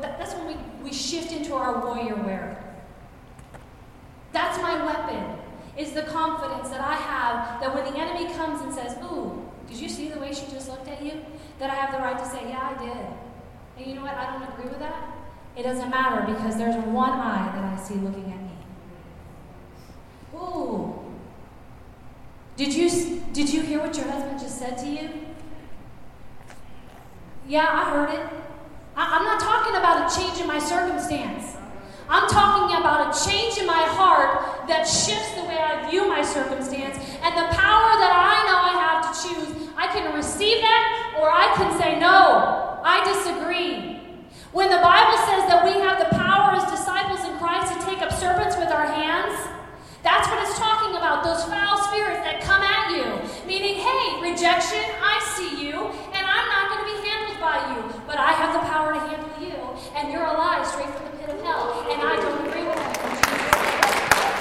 [0.00, 2.62] that's when we, we shift into our warrior wear.
[4.32, 5.38] That's my weapon,
[5.76, 9.78] is the confidence that I have that when the enemy comes and says, Ooh, did
[9.78, 11.12] you see the way she just looked at you?
[11.58, 13.06] That I have the right to say, Yeah, I did.
[13.76, 14.14] And you know what?
[14.14, 15.16] I don't agree with that.
[15.56, 18.50] It doesn't matter because there's one eye that I see looking at me.
[20.34, 20.94] Ooh.
[22.56, 25.10] Did you, did you hear what your husband just said to you?
[27.48, 28.49] Yeah, I heard it.
[28.96, 31.56] I'm not talking about a change in my circumstance.
[32.08, 36.22] I'm talking about a change in my heart that shifts the way I view my
[36.22, 39.70] circumstance and the power that I know I have to choose.
[39.78, 40.82] I can receive that
[41.22, 44.02] or I can say, no, I disagree.
[44.50, 48.02] When the Bible says that we have the power as disciples in Christ to take
[48.02, 49.38] up serpents with our hands,
[50.02, 53.06] that's what it's talking about, those foul spirits that come at you.
[53.46, 55.78] Meaning, hey, rejection, I see you,
[56.10, 59.00] and I'm not going to be handled by you, but I have the power to
[59.00, 59.56] handle you,
[59.96, 63.00] and you're alive straight from the pit of hell, and I don't agree with that.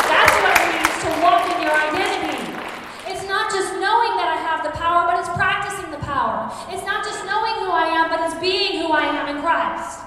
[0.04, 2.44] That's what it means to walk in your identity.
[3.08, 6.52] It's not just knowing that I have the power, but it's practicing the power.
[6.76, 10.04] It's not just knowing who I am, but it's being who I am in Christ.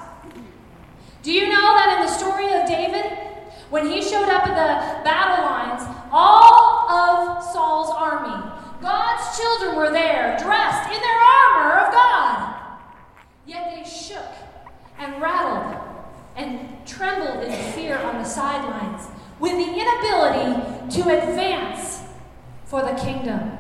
[1.25, 3.09] Do you know that in the story of David,
[3.73, 5.81] when he showed up at the battle lines,
[6.13, 12.52] all of Saul's army God's children were there, dressed in their armor of God.
[13.47, 14.33] Yet they shook
[14.99, 15.81] and rattled
[16.37, 19.09] and trembled in fear on the sidelines
[19.41, 22.03] with the inability to advance
[22.65, 23.59] for the kingdom.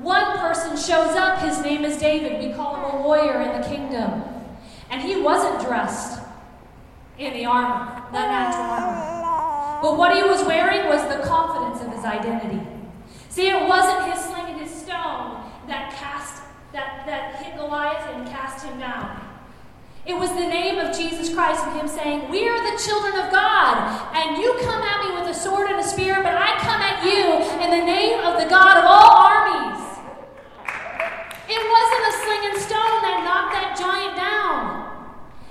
[0.00, 2.40] One person shows up, his name is David.
[2.40, 4.22] We call him a warrior in the kingdom.
[4.90, 6.20] And he wasn't dressed
[7.18, 9.80] in the armor, the natural armor.
[9.82, 12.60] But what he was wearing was the confidence of his identity.
[13.28, 16.37] See, it wasn't his sling and his stone that cast
[16.72, 19.28] that, that hit Goliath and cast him down.
[20.08, 23.30] It was the name of Jesus Christ and him saying, We are the children of
[23.30, 23.76] God,
[24.16, 27.04] and you come at me with a sword and a spear, but I come at
[27.04, 29.84] you in the name of the God of all armies.
[31.44, 34.88] It wasn't a sling and stone that knocked that giant down.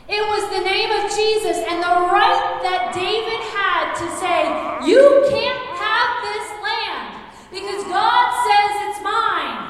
[0.10, 4.42] It was the name of Jesus and the right that David had to say,
[4.90, 7.06] You can't have this land
[7.54, 9.67] because God says it's mine.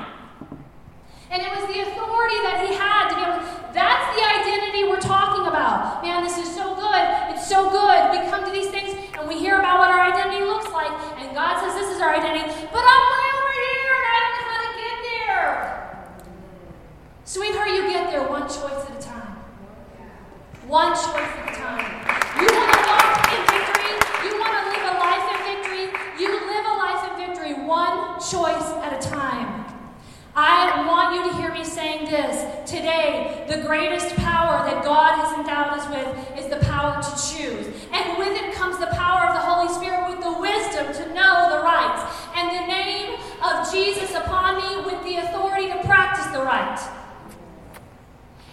[1.30, 5.00] And it was the authority that he had to be able that's the identity we're
[5.00, 6.02] talking about.
[6.02, 7.04] Man, this is so good.
[7.30, 8.10] It's so good.
[8.10, 10.90] We come to these things and we hear about what our identity looks like,
[11.22, 14.34] and God says this is our identity, but I'm way over here and I don't
[14.34, 15.54] know how to get there.
[17.26, 19.38] Sweetheart, you get there one choice at a time.
[20.66, 21.86] One choice at a time.
[22.42, 23.94] You want to walk in victory?
[24.26, 25.86] You want to live a life in victory?
[26.18, 29.67] You live a life in victory one choice at a time.
[30.40, 32.46] I want you to hear me saying this.
[32.70, 37.66] Today, the greatest power that God has endowed us with is the power to choose.
[37.90, 41.58] And with it comes the power of the Holy Spirit with the wisdom to know
[41.58, 42.06] the rights.
[42.38, 46.78] And the name of Jesus upon me with the authority to practice the right.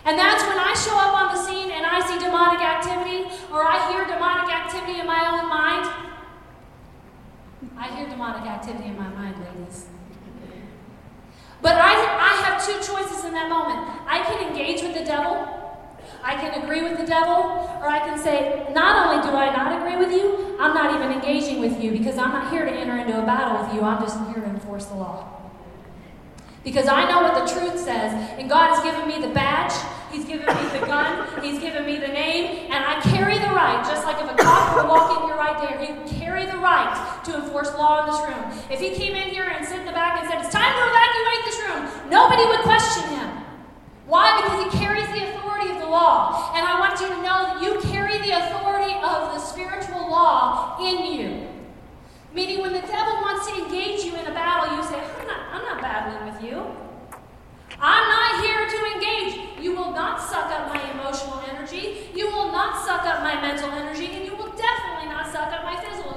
[0.09, 3.61] And that's when I show up on the scene and I see demonic activity or
[3.61, 5.85] I hear demonic activity in my own mind.
[7.76, 9.93] I hear demonic activity in my mind, ladies.
[11.65, 13.81] But I, I have two choices in that moment.
[14.07, 15.49] I can engage with the devil,
[16.23, 17.37] I can agree with the devil,
[17.81, 21.11] or I can say, not only do I not agree with you, I'm not even
[21.11, 23.99] engaging with you because I'm not here to enter into a battle with you, I'm
[24.03, 25.41] just here to enforce the law.
[26.65, 29.73] Because I know what the truth says, and God has given me the badge,
[30.15, 33.83] He's given me the gun, He's given me the name, and I carry the right,
[33.83, 36.95] just like if a cop were walking here right there, he'd carry the right
[37.25, 38.47] to enforce law in this room.
[38.71, 40.85] If he came in here and sit in the back and said, It's time to
[40.87, 43.43] evacuate this room, nobody would question him.
[44.07, 44.39] Why?
[44.39, 46.55] Because he carries the authority of the law.
[46.55, 50.79] And I want you to know that you carry the authority of the spiritual law
[50.79, 51.49] in you.
[52.33, 55.41] Meaning, when the devil wants to engage you in a battle, you say, I'm not,
[55.51, 56.62] I'm not battling with you.
[57.85, 59.61] I'm not here to engage.
[59.62, 62.09] You will not suck up my emotional energy.
[62.14, 64.07] You will not suck up my mental energy.
[64.07, 66.14] And you will definitely not suck up my physical,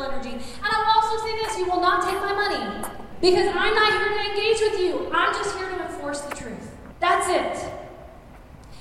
[0.00, 0.30] energy.
[0.30, 2.88] And I will also say this you will not take my money.
[3.20, 5.10] Because I'm not here to engage with you.
[5.12, 6.74] I'm just here to enforce the truth.
[7.00, 7.70] That's it.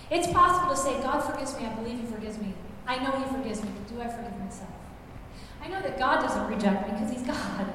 [0.10, 1.66] It's possible to say, God forgives me.
[1.66, 2.54] I believe He forgives me.
[2.88, 3.70] I know He forgives me.
[3.76, 4.70] But do I forgive myself?
[5.62, 7.68] I know that God doesn't reject me because He's God.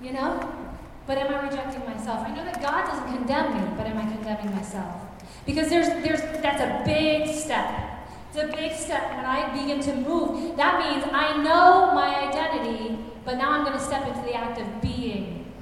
[0.00, 0.73] You know?
[1.06, 2.26] But am I rejecting myself?
[2.26, 5.02] I know that God doesn't condemn me, but am I condemning myself?
[5.44, 8.08] Because there's, there's, that's a big step.
[8.30, 10.56] It's a big step when I begin to move.
[10.56, 14.58] That means I know my identity, but now I'm going to step into the act
[14.58, 15.52] of being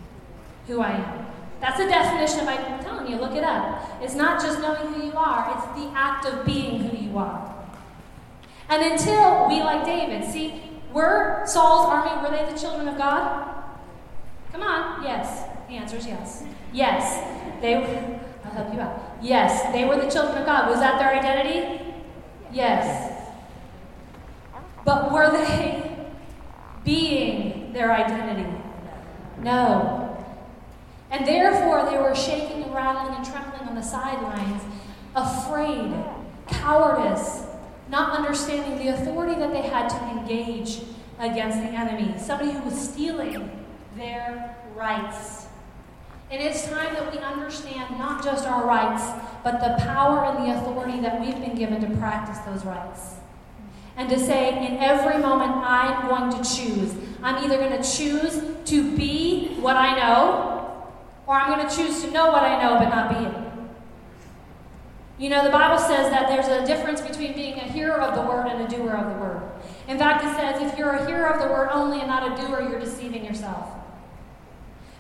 [0.67, 1.27] who I am.
[1.61, 3.89] That's the definition of I'm telling you, look it up.
[4.01, 7.55] It's not just knowing who you are, it's the act of being who you are.
[8.69, 10.63] And until we, like David, see,
[10.93, 13.62] were Saul's army, were they the children of God?
[14.53, 15.03] Come on.
[15.03, 15.49] Yes.
[15.69, 16.45] The answer is yes.
[16.73, 17.61] Yes.
[17.63, 17.75] They
[18.45, 19.01] I'll help you out.
[19.23, 20.69] Yes, they were the children of God.
[20.69, 21.95] Was that their identity?
[22.53, 23.31] Yes.
[24.85, 26.07] But were they
[26.85, 28.51] being their identity?
[29.39, 30.25] No.
[31.11, 34.63] And therefore they were shaking and rattling and trembling on the sidelines,
[35.15, 35.95] afraid,
[36.49, 37.45] cowardice,
[37.89, 40.81] not understanding the authority that they had to engage
[41.19, 43.62] against the enemy, somebody who was stealing
[43.97, 45.47] their rights.
[46.31, 49.05] And It is time that we understand not just our rights,
[49.45, 53.17] but the power and the authority that we've been given to practice those rights.
[53.99, 56.95] And to say, in every moment, I'm going to choose.
[57.23, 60.89] I'm either going to choose to be what I know,
[61.27, 63.43] or I'm going to choose to know what I know but not be it.
[65.19, 68.23] You know, the Bible says that there's a difference between being a hearer of the
[68.23, 69.43] word and a doer of the word.
[69.87, 72.47] In fact, it says if you're a hearer of the word only and not a
[72.47, 73.82] doer, you're deceiving yourself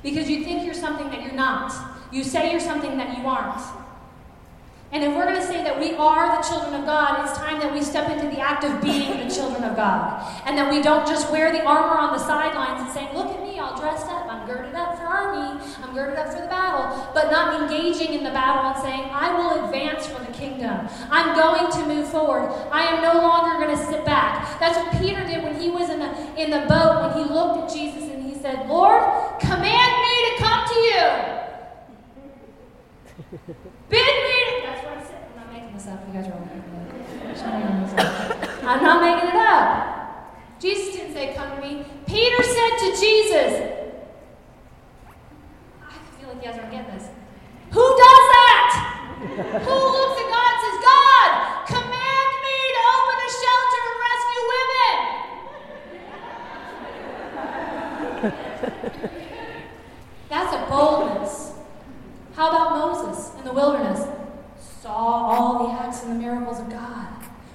[0.02, 1.72] because you think you're something that you're not.
[2.12, 3.62] You say you're something that you aren't.
[4.92, 7.58] And if we're going to say that we are the children of God, it's time
[7.60, 10.20] that we step into the act of being the children of God.
[10.44, 13.40] And that we don't just wear the armor on the sidelines and say, Look at
[13.40, 17.08] me, all dressed up, I'm girded up for army, I'm girded up for the battle,
[17.14, 20.86] but not engaging in the battle and saying, I will advance for the kingdom.
[21.08, 22.52] I'm going to move forward.
[22.70, 24.60] I am no longer going to sit back.
[24.60, 27.64] That's what Peter did when he was in the, in the boat, when he looked
[27.64, 29.00] at Jesus and he said, Lord,
[29.40, 31.06] command me to come to you.
[33.88, 34.38] Bid me.
[34.64, 35.22] That's what I said.
[35.30, 36.00] I'm not making this up.
[36.06, 36.52] You guys are all
[38.68, 39.92] I'm not making it up.
[40.60, 41.84] Jesus didn't say, Come to me.
[42.06, 43.52] Peter said to Jesus,
[45.82, 47.08] I feel like you guys aren't getting this.
[47.70, 48.68] Who does that?
[49.66, 51.28] Who looks at God and says, God,
[51.66, 54.96] command me to open a shelter and rescue women?
[60.28, 61.52] That's a boldness.
[62.42, 64.04] How about Moses in the wilderness?
[64.80, 67.06] Saw all the acts and the miracles of God,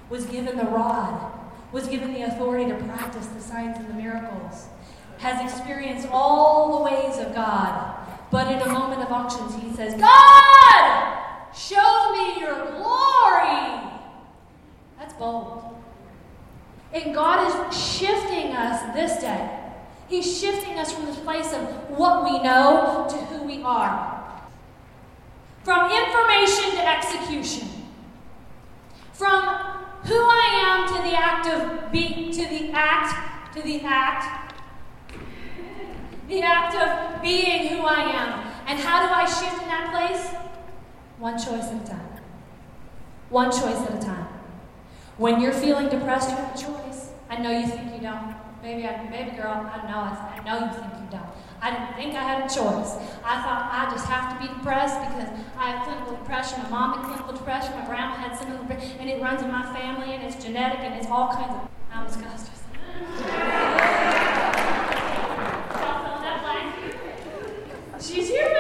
[0.10, 1.30] was given the rod,
[1.74, 4.68] was given the authority to practice the signs and the miracles,
[5.18, 7.98] has experienced all the ways of God.
[8.32, 11.18] But in a moment of unctions, he says, God,
[11.54, 13.92] show me your glory.
[14.98, 15.84] That's bold.
[16.94, 19.60] And God is shifting us this day.
[20.08, 24.17] He's shifting us from this place of what we know to who we are.
[25.68, 27.68] From information to execution.
[29.12, 29.44] From
[30.06, 34.54] who I am to the act of being, to the act, to the act,
[36.30, 38.48] the act of being who I am.
[38.66, 40.34] And how do I shift in that place?
[41.20, 42.24] One choice at a time.
[43.28, 44.28] One choice at a time.
[45.18, 47.10] When you're feeling depressed, you have a choice.
[47.30, 48.36] I know you think you don't.
[48.62, 51.27] Baby, I, baby girl, I know, I know you think you don't.
[51.62, 52.94] I didn't think I had a choice.
[53.24, 56.62] I thought I just have to be depressed because I have clinical depression.
[56.64, 57.74] My mom had clinical depression.
[57.80, 60.94] My grandma had similar depression, and it runs in my family, and it's genetic, and
[60.96, 61.68] it's all kinds of.
[61.92, 62.54] I'm disgusted.
[68.00, 68.48] She's here.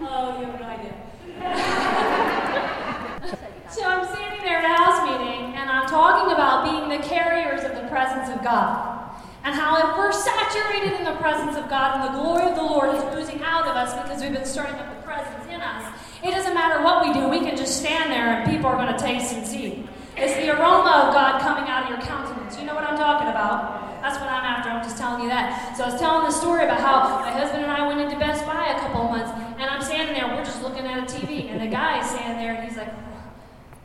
[0.00, 0.94] oh, you have no idea.
[3.70, 7.62] so I'm standing there at a house meeting, and I'm talking about being the carriers
[7.64, 9.07] of the presence of God.
[9.44, 12.62] And how if we're saturated in the presence of God and the glory of the
[12.62, 15.94] Lord is oozing out of us because we've been stirring up the presence in us,
[16.22, 18.94] it doesn't matter what we do, we can just stand there and people are going
[18.94, 19.88] to taste and see.
[20.16, 22.58] It's the aroma of God coming out of your countenance.
[22.58, 23.88] You know what I'm talking about?
[24.02, 24.70] That's what I'm after.
[24.70, 25.76] I'm just telling you that.
[25.76, 28.46] So I was telling the story about how my husband and I went into Best
[28.46, 31.50] Buy a couple of months, and I'm standing there, we're just looking at a TV,
[31.50, 33.30] and the guy is standing there, and he's like, oh,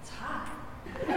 [0.01, 0.49] it's hot.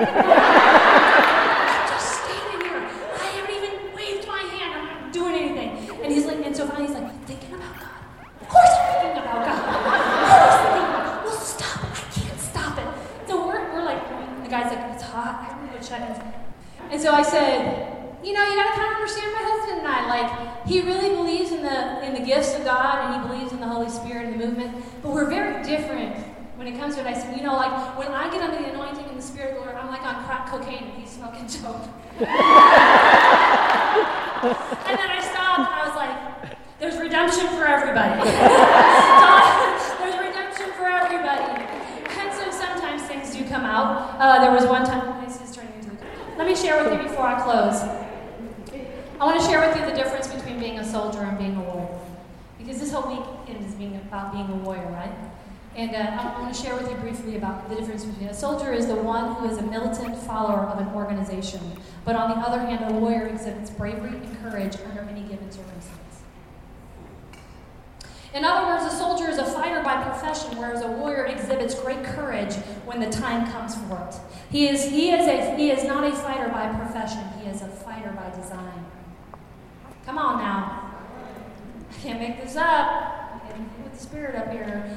[1.77, 2.81] I'm just standing here.
[2.83, 4.75] I haven't even waved my hand.
[4.75, 6.01] I'm not doing anything.
[6.03, 8.01] And he's like, and so finally he's like, thinking about God.
[8.41, 9.61] Of course I'm thinking about God.
[9.71, 11.95] Always thinking about Well, stop it.
[12.01, 13.29] I can't stop it.
[13.29, 14.03] So we're, we're like,
[14.43, 15.45] the guy's like, it's hot.
[15.45, 16.17] I really go check it.
[16.91, 20.11] And so I said, you know, you gotta kind of understand my husband and I.
[20.11, 23.61] Like, he really believes in the in the gifts of God and he believes in
[23.61, 26.17] the Holy Spirit and the movement, but we're very different
[26.59, 27.07] when it comes to it.
[27.07, 29.63] I said, you know, like when I get under the anointing and the Spirit of
[29.63, 31.87] the Lord, I'm like on crack cocaine and he's smoking dope.
[32.19, 32.27] and
[34.99, 38.19] then I stopped and I was like, there's redemption for everybody.
[40.03, 41.71] there's redemption for everybody.
[42.19, 44.19] And so sometimes things do come out.
[44.19, 45.95] Uh, there was one time, this is turning into
[46.37, 47.83] Let share with you before I close.
[49.21, 51.61] I want to share with you the difference between being a soldier and being a
[51.61, 52.01] warrior.
[52.59, 55.13] Because this whole weekend is being about being a warrior, right?
[55.77, 58.73] And uh, I want to share with you briefly about the difference between a soldier
[58.73, 61.61] is the one who is a militant follower of an organization,
[62.05, 66.23] but on the other hand, a warrior exhibits bravery and courage under any given circumstance.
[68.33, 72.03] In other words, a soldier is a fighter by profession, whereas a warrior exhibits great
[72.05, 72.55] courage
[72.85, 74.17] when the time comes for it.
[74.51, 77.69] He is, he is, a, he is not a fighter by profession, he is a
[77.69, 78.87] fighter by design.
[80.05, 80.95] Come on now.
[81.91, 83.43] I can't make this up.
[83.83, 84.97] With the spirit up here.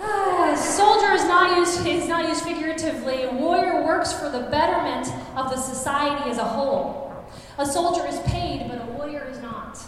[0.00, 3.24] Ah, soldier is not used is not used figuratively.
[3.24, 7.14] A warrior works for the betterment of the society as a whole.
[7.58, 9.78] A soldier is paid, but a warrior is not.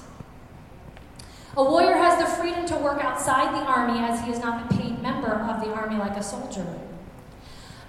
[1.57, 4.75] A warrior has the freedom to work outside the army as he is not a
[4.77, 6.67] paid member of the army like a soldier.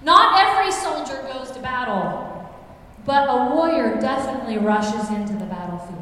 [0.04, 2.30] Not every soldier goes to battle,
[3.06, 6.00] but a warrior definitely rushes into the battlefield.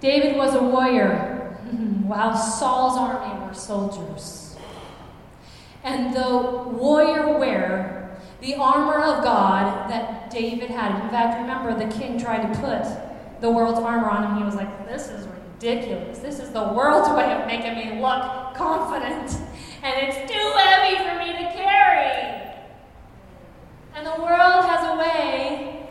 [0.00, 1.58] David was a warrior,
[2.06, 4.56] while Saul's army were soldiers.
[5.82, 6.38] And the
[6.76, 11.02] warrior wear, the armor of God that David had.
[11.02, 14.36] In fact, remember, the king tried to put the world's armor on him.
[14.36, 15.26] He was like, This is
[15.58, 16.18] ridiculous.
[16.18, 19.36] This is the world's way of making me look confident,
[19.82, 22.54] and it's too heavy for me to carry.
[23.96, 25.88] And the world has a way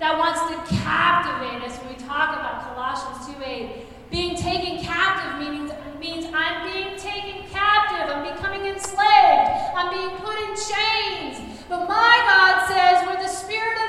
[0.00, 1.78] that wants to captivate us.
[1.78, 8.14] When we talk about Colossians 2:8, being taken captive means means I'm being taken captive.
[8.14, 9.48] I'm becoming enslaved.
[9.74, 11.64] I'm being put in chains.
[11.70, 13.85] But my God says, where the spirit of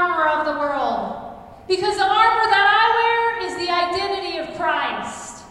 [0.00, 1.36] armor of the world.
[1.68, 5.44] Because the armor that I wear is the identity of Christ.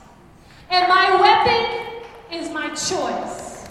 [0.69, 3.67] And my weapon is my choice.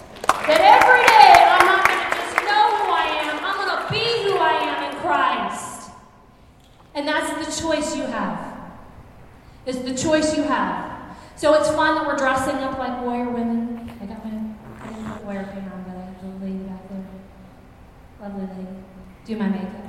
[0.47, 3.91] That every day I'm not going to just know who I am, I'm going to
[3.91, 5.91] be who I am in Christ.
[6.95, 8.71] And that's the choice you have.
[9.65, 11.17] It's the choice you have.
[11.35, 13.91] So it's fun that we're dressing up like warrior women.
[14.01, 14.31] I got my
[14.81, 17.05] I didn't on, but I have a lady back there.
[18.21, 18.67] Lovely lady.
[19.25, 19.88] Do my makeup.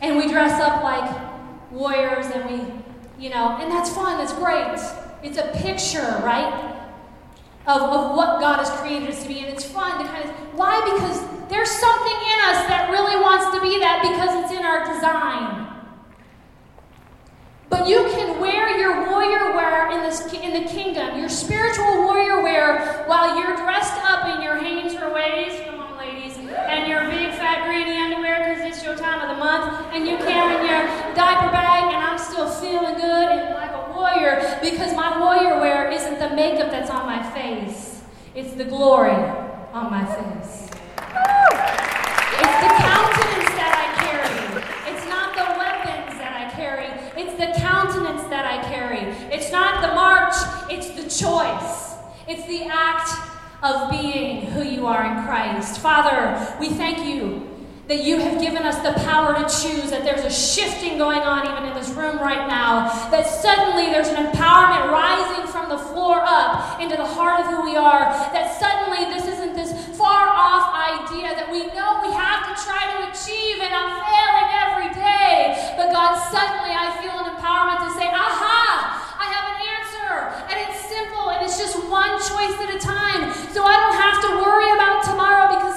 [0.00, 1.28] And we dress up like
[1.70, 4.66] warriors and we, you know, and that's fun, it's great.
[5.22, 6.76] It's a picture, right?
[7.66, 9.40] Of, of what God has created us to be.
[9.40, 10.80] And it's fun to kind of, why?
[10.94, 14.86] Because there's something in us that really wants to be that because it's in our
[14.86, 15.66] design.
[17.68, 22.42] But you can wear your warrior wear in, this, in the kingdom, your spiritual warrior
[22.42, 27.04] wear, while you're dressed up in your Hanes or ways, come on, ladies, and your
[27.10, 28.07] big fat granny
[28.96, 33.28] time of the month, and you're carrying your diaper bag, and I'm still feeling good
[33.28, 38.02] and like a warrior because my warrior wear isn't the makeup that's on my face,
[38.34, 40.70] it's the glory on my face.
[42.40, 44.92] It's the countenance that I carry.
[44.92, 46.86] It's not the weapons that I carry.
[47.20, 49.00] It's the countenance that I carry.
[49.34, 50.34] It's not the march,
[50.70, 51.94] it's the choice.
[52.26, 53.10] It's the act
[53.62, 55.80] of being who you are in Christ.
[55.80, 57.57] Father, we thank you
[57.88, 61.48] that you have given us the power to choose, that there's a shifting going on
[61.48, 66.20] even in this room right now, that suddenly there's an empowerment rising from the floor
[66.20, 70.68] up into the heart of who we are, that suddenly this isn't this far off
[70.76, 75.56] idea that we know we have to try to achieve and I'm failing every day.
[75.80, 80.12] But God, suddenly I feel an empowerment to say, aha, I have an answer.
[80.52, 83.32] And it's simple and it's just one choice at a time.
[83.56, 85.67] So I don't have to worry about tomorrow because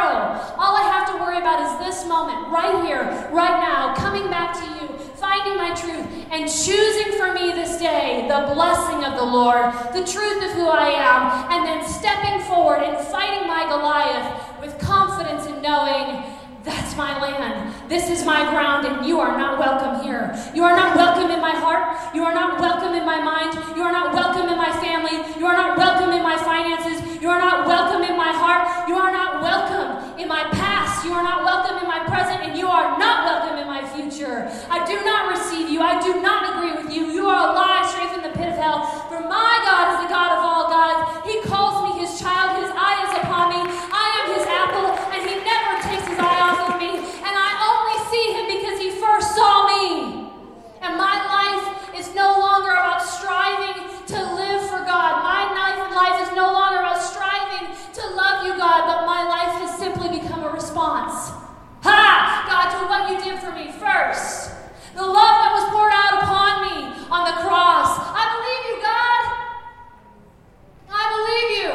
[0.00, 0.54] tomorrow.
[0.58, 4.54] All I have to worry about is this moment, right here, right now, coming back
[4.54, 9.24] to you, finding my truth, and choosing for me this day the blessing of the
[9.24, 14.60] Lord, the truth of who I am, and then stepping forward and fighting my Goliath
[14.60, 16.24] with confidence in knowing.
[16.62, 17.72] That's my land.
[17.88, 20.36] This is my ground, and you are not welcome here.
[20.54, 22.14] You are not welcome in my heart.
[22.14, 23.54] You are not welcome in my mind.
[23.76, 25.24] You are not welcome in my family.
[25.40, 27.00] You are not welcome in my finances.
[27.22, 28.88] You are not welcome in my heart.
[28.88, 31.04] You are not welcome in my past.
[31.04, 34.52] You are not welcome in my present, and you are not welcome in my future.
[34.68, 35.80] I do not receive you.
[35.80, 37.08] I do not agree with you.
[37.08, 38.84] You are alive straight from the pit of hell.
[39.08, 41.24] For my God is the God of all gods.
[41.24, 42.60] He calls me his child.
[42.60, 43.60] His eye is upon me.
[43.64, 47.00] I am his apple, and he never takes his eye off of me.
[47.00, 50.32] And I only see him because he first saw me.
[50.80, 51.64] And my life
[51.96, 53.76] is no longer about striving
[54.08, 55.24] to live for God.
[55.24, 55.48] My
[55.92, 60.08] life is no longer about striving to love you, God, but my life has simply
[60.08, 61.30] become a response.
[61.82, 62.44] Ha!
[62.48, 64.52] God, to what you did for me first.
[64.94, 66.76] The love that was poured out upon me
[67.10, 67.98] on the cross.
[68.00, 69.22] I believe you, God.
[70.90, 71.72] I believe you.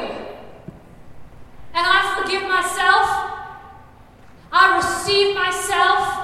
[1.73, 3.07] And I forgive myself.
[4.51, 6.21] I receive myself.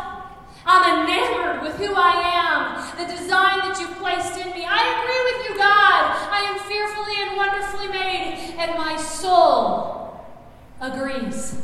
[0.65, 4.63] I'm enamored with who I am, the design that you've placed in me.
[4.65, 6.15] I agree with you, God.
[6.31, 10.23] I am fearfully and wonderfully made, and my soul
[10.79, 11.61] agrees.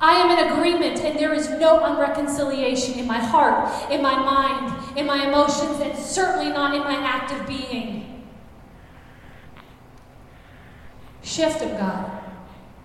[0.00, 4.98] I am in agreement, and there is no unreconciliation in my heart, in my mind,
[4.98, 8.26] in my emotions, and certainly not in my active being.
[11.22, 12.10] Shift of God.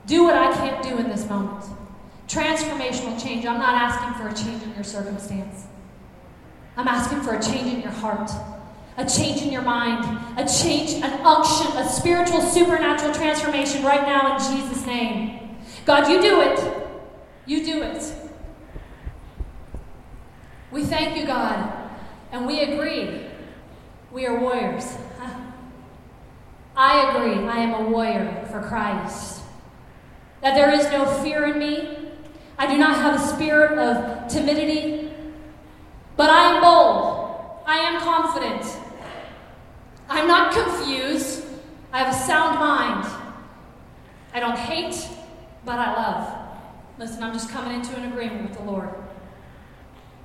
[0.05, 1.65] Do what I can't do in this moment.
[2.27, 3.45] Transformational change.
[3.45, 5.67] I'm not asking for a change in your circumstance.
[6.75, 8.31] I'm asking for a change in your heart,
[8.97, 10.03] a change in your mind,
[10.39, 13.13] a change, an unction, a spiritual, supernatural
[13.83, 15.57] right now in Jesus' name.
[15.85, 16.59] God, you do it.
[17.45, 18.13] You do it.
[20.71, 21.71] We thank you, God,
[22.31, 23.27] and we agree.
[24.11, 24.85] We are warriors.
[26.75, 27.47] I agree.
[27.47, 29.41] I am a warrior for Christ.
[30.41, 31.97] That there is no fear in me.
[32.57, 35.11] I do not have a spirit of timidity,
[36.15, 37.61] but I am bold.
[37.65, 38.65] I am confident.
[40.09, 41.45] I'm not confused.
[41.91, 42.72] I have a sound mind.
[44.43, 45.07] I don't hate,
[45.63, 46.49] but I love.
[46.99, 48.89] Listen, I'm just coming into an agreement with the Lord.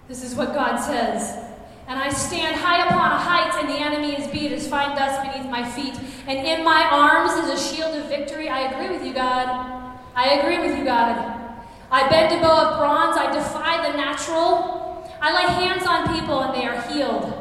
[0.09, 1.39] This is what God says.
[1.87, 5.23] And I stand high upon a height, and the enemy is beat as fine dust
[5.23, 5.95] beneath my feet.
[6.27, 8.49] And in my arms is a shield of victory.
[8.49, 9.97] I agree with you, God.
[10.17, 11.55] I agree with you, God.
[11.89, 13.17] I bend a bow of bronze.
[13.17, 15.09] I defy the natural.
[15.21, 17.33] I lay hands on people, and they are healed.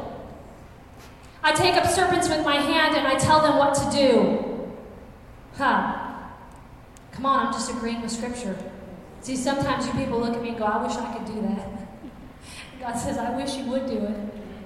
[1.42, 4.70] I take up serpents with my hand, and I tell them what to do.
[5.56, 6.04] Huh.
[7.18, 8.56] Come on, I'm just agreeing with Scripture.
[9.22, 11.68] See, sometimes you people look at me and go, I wish I could do that.
[12.80, 14.14] God says, I wish you would do it.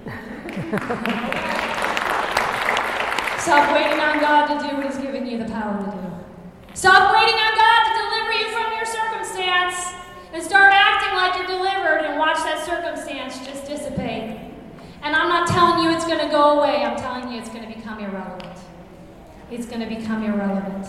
[3.41, 6.13] Stop waiting on God to do what He's given you the power to do.
[6.75, 9.89] Stop waiting on God to deliver you from your circumstance
[10.31, 14.39] and start acting like you're delivered and watch that circumstance just dissipate.
[15.01, 17.67] And I'm not telling you it's going to go away, I'm telling you it's going
[17.67, 18.59] to become irrelevant.
[19.49, 20.85] It's going to become irrelevant.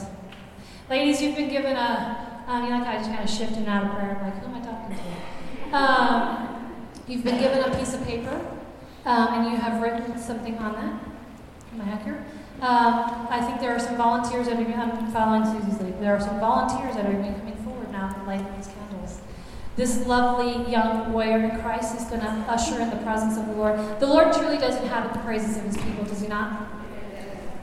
[0.90, 3.84] Ladies, you've been given a, um, you know, like I just kind of shifted out
[3.84, 5.74] of prayer, I'm like, who am I talking to?
[5.74, 6.76] Um,
[7.08, 8.38] you've been given a piece of paper,
[9.06, 11.00] um, and you have written something on that.
[11.72, 12.20] Am I accurate?
[12.60, 15.98] Um, I think there are some volunteers that are, I'm following Susie's lead.
[16.00, 19.20] There are some volunteers that are even coming forward now to light these candles.
[19.76, 23.52] This lovely young warrior in Christ is going to usher in the presence of the
[23.54, 23.78] Lord.
[24.00, 26.68] The Lord truly does inhabit the praises of his people, does he not?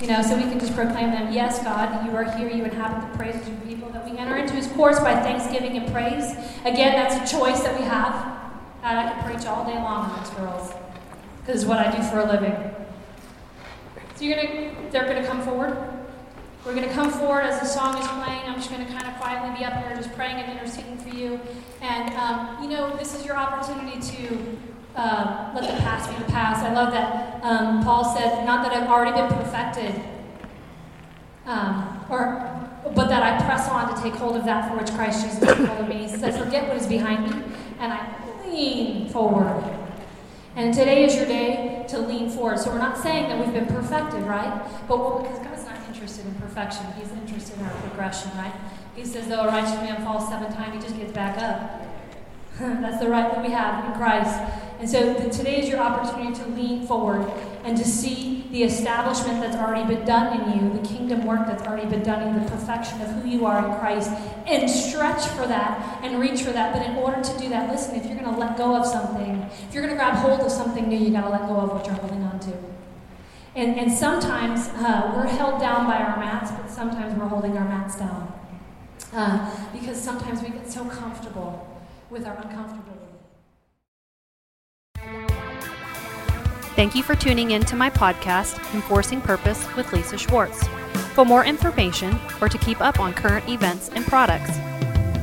[0.01, 3.11] You know, so we can just proclaim them, yes, God, you are here, you inhabit
[3.11, 6.31] the praises of people, that we enter into his courts by thanksgiving and praise.
[6.65, 8.41] Again, that's a choice that we have.
[8.83, 10.73] And I can preach all day long on this, girls,
[11.39, 12.55] because it's what I do for a living.
[14.15, 15.77] So you're gonna, they're gonna come forward.
[16.65, 18.41] We're gonna come forward as the song is playing.
[18.47, 21.39] I'm just gonna kind of quietly be up here, just praying and interceding for you.
[21.81, 24.57] And um, you know, this is your opportunity to
[24.95, 26.63] uh, let the past be the past.
[26.63, 30.01] I love that um, Paul said, "Not that I've already been perfected,
[31.45, 32.47] um, or
[32.95, 35.57] but that I press on to take hold of that for which Christ Jesus took
[35.57, 37.43] hold of me." He said, "Forget what is behind me,
[37.79, 38.13] and I
[38.45, 39.63] lean forward."
[40.55, 42.59] And today is your day to lean forward.
[42.59, 44.61] So we're not saying that we've been perfected, right?
[44.87, 48.53] But because God's not interested in perfection, He's interested in our progression, right?
[48.95, 51.87] He says, though a righteous man falls seven times, he just gets back up.
[52.59, 54.37] That's the right that we have in Christ.
[54.81, 57.31] And so today is your opportunity to lean forward
[57.63, 61.61] and to see the establishment that's already been done in you, the kingdom work that's
[61.61, 64.09] already been done in the perfection of who you are in Christ,
[64.47, 66.73] and stretch for that and reach for that.
[66.73, 69.47] But in order to do that, listen, if you're going to let go of something,
[69.67, 71.73] if you're going to grab hold of something new, you got to let go of
[71.73, 72.53] what you're holding on to.
[73.53, 77.65] And, and sometimes uh, we're held down by our mats, but sometimes we're holding our
[77.65, 78.33] mats down.
[79.13, 81.67] Uh, because sometimes we get so comfortable
[82.09, 82.90] with our uncomfortability.
[86.75, 90.65] Thank you for tuning in to my podcast, Enforcing Purpose with Lisa Schwartz.
[91.13, 94.51] For more information or to keep up on current events and products,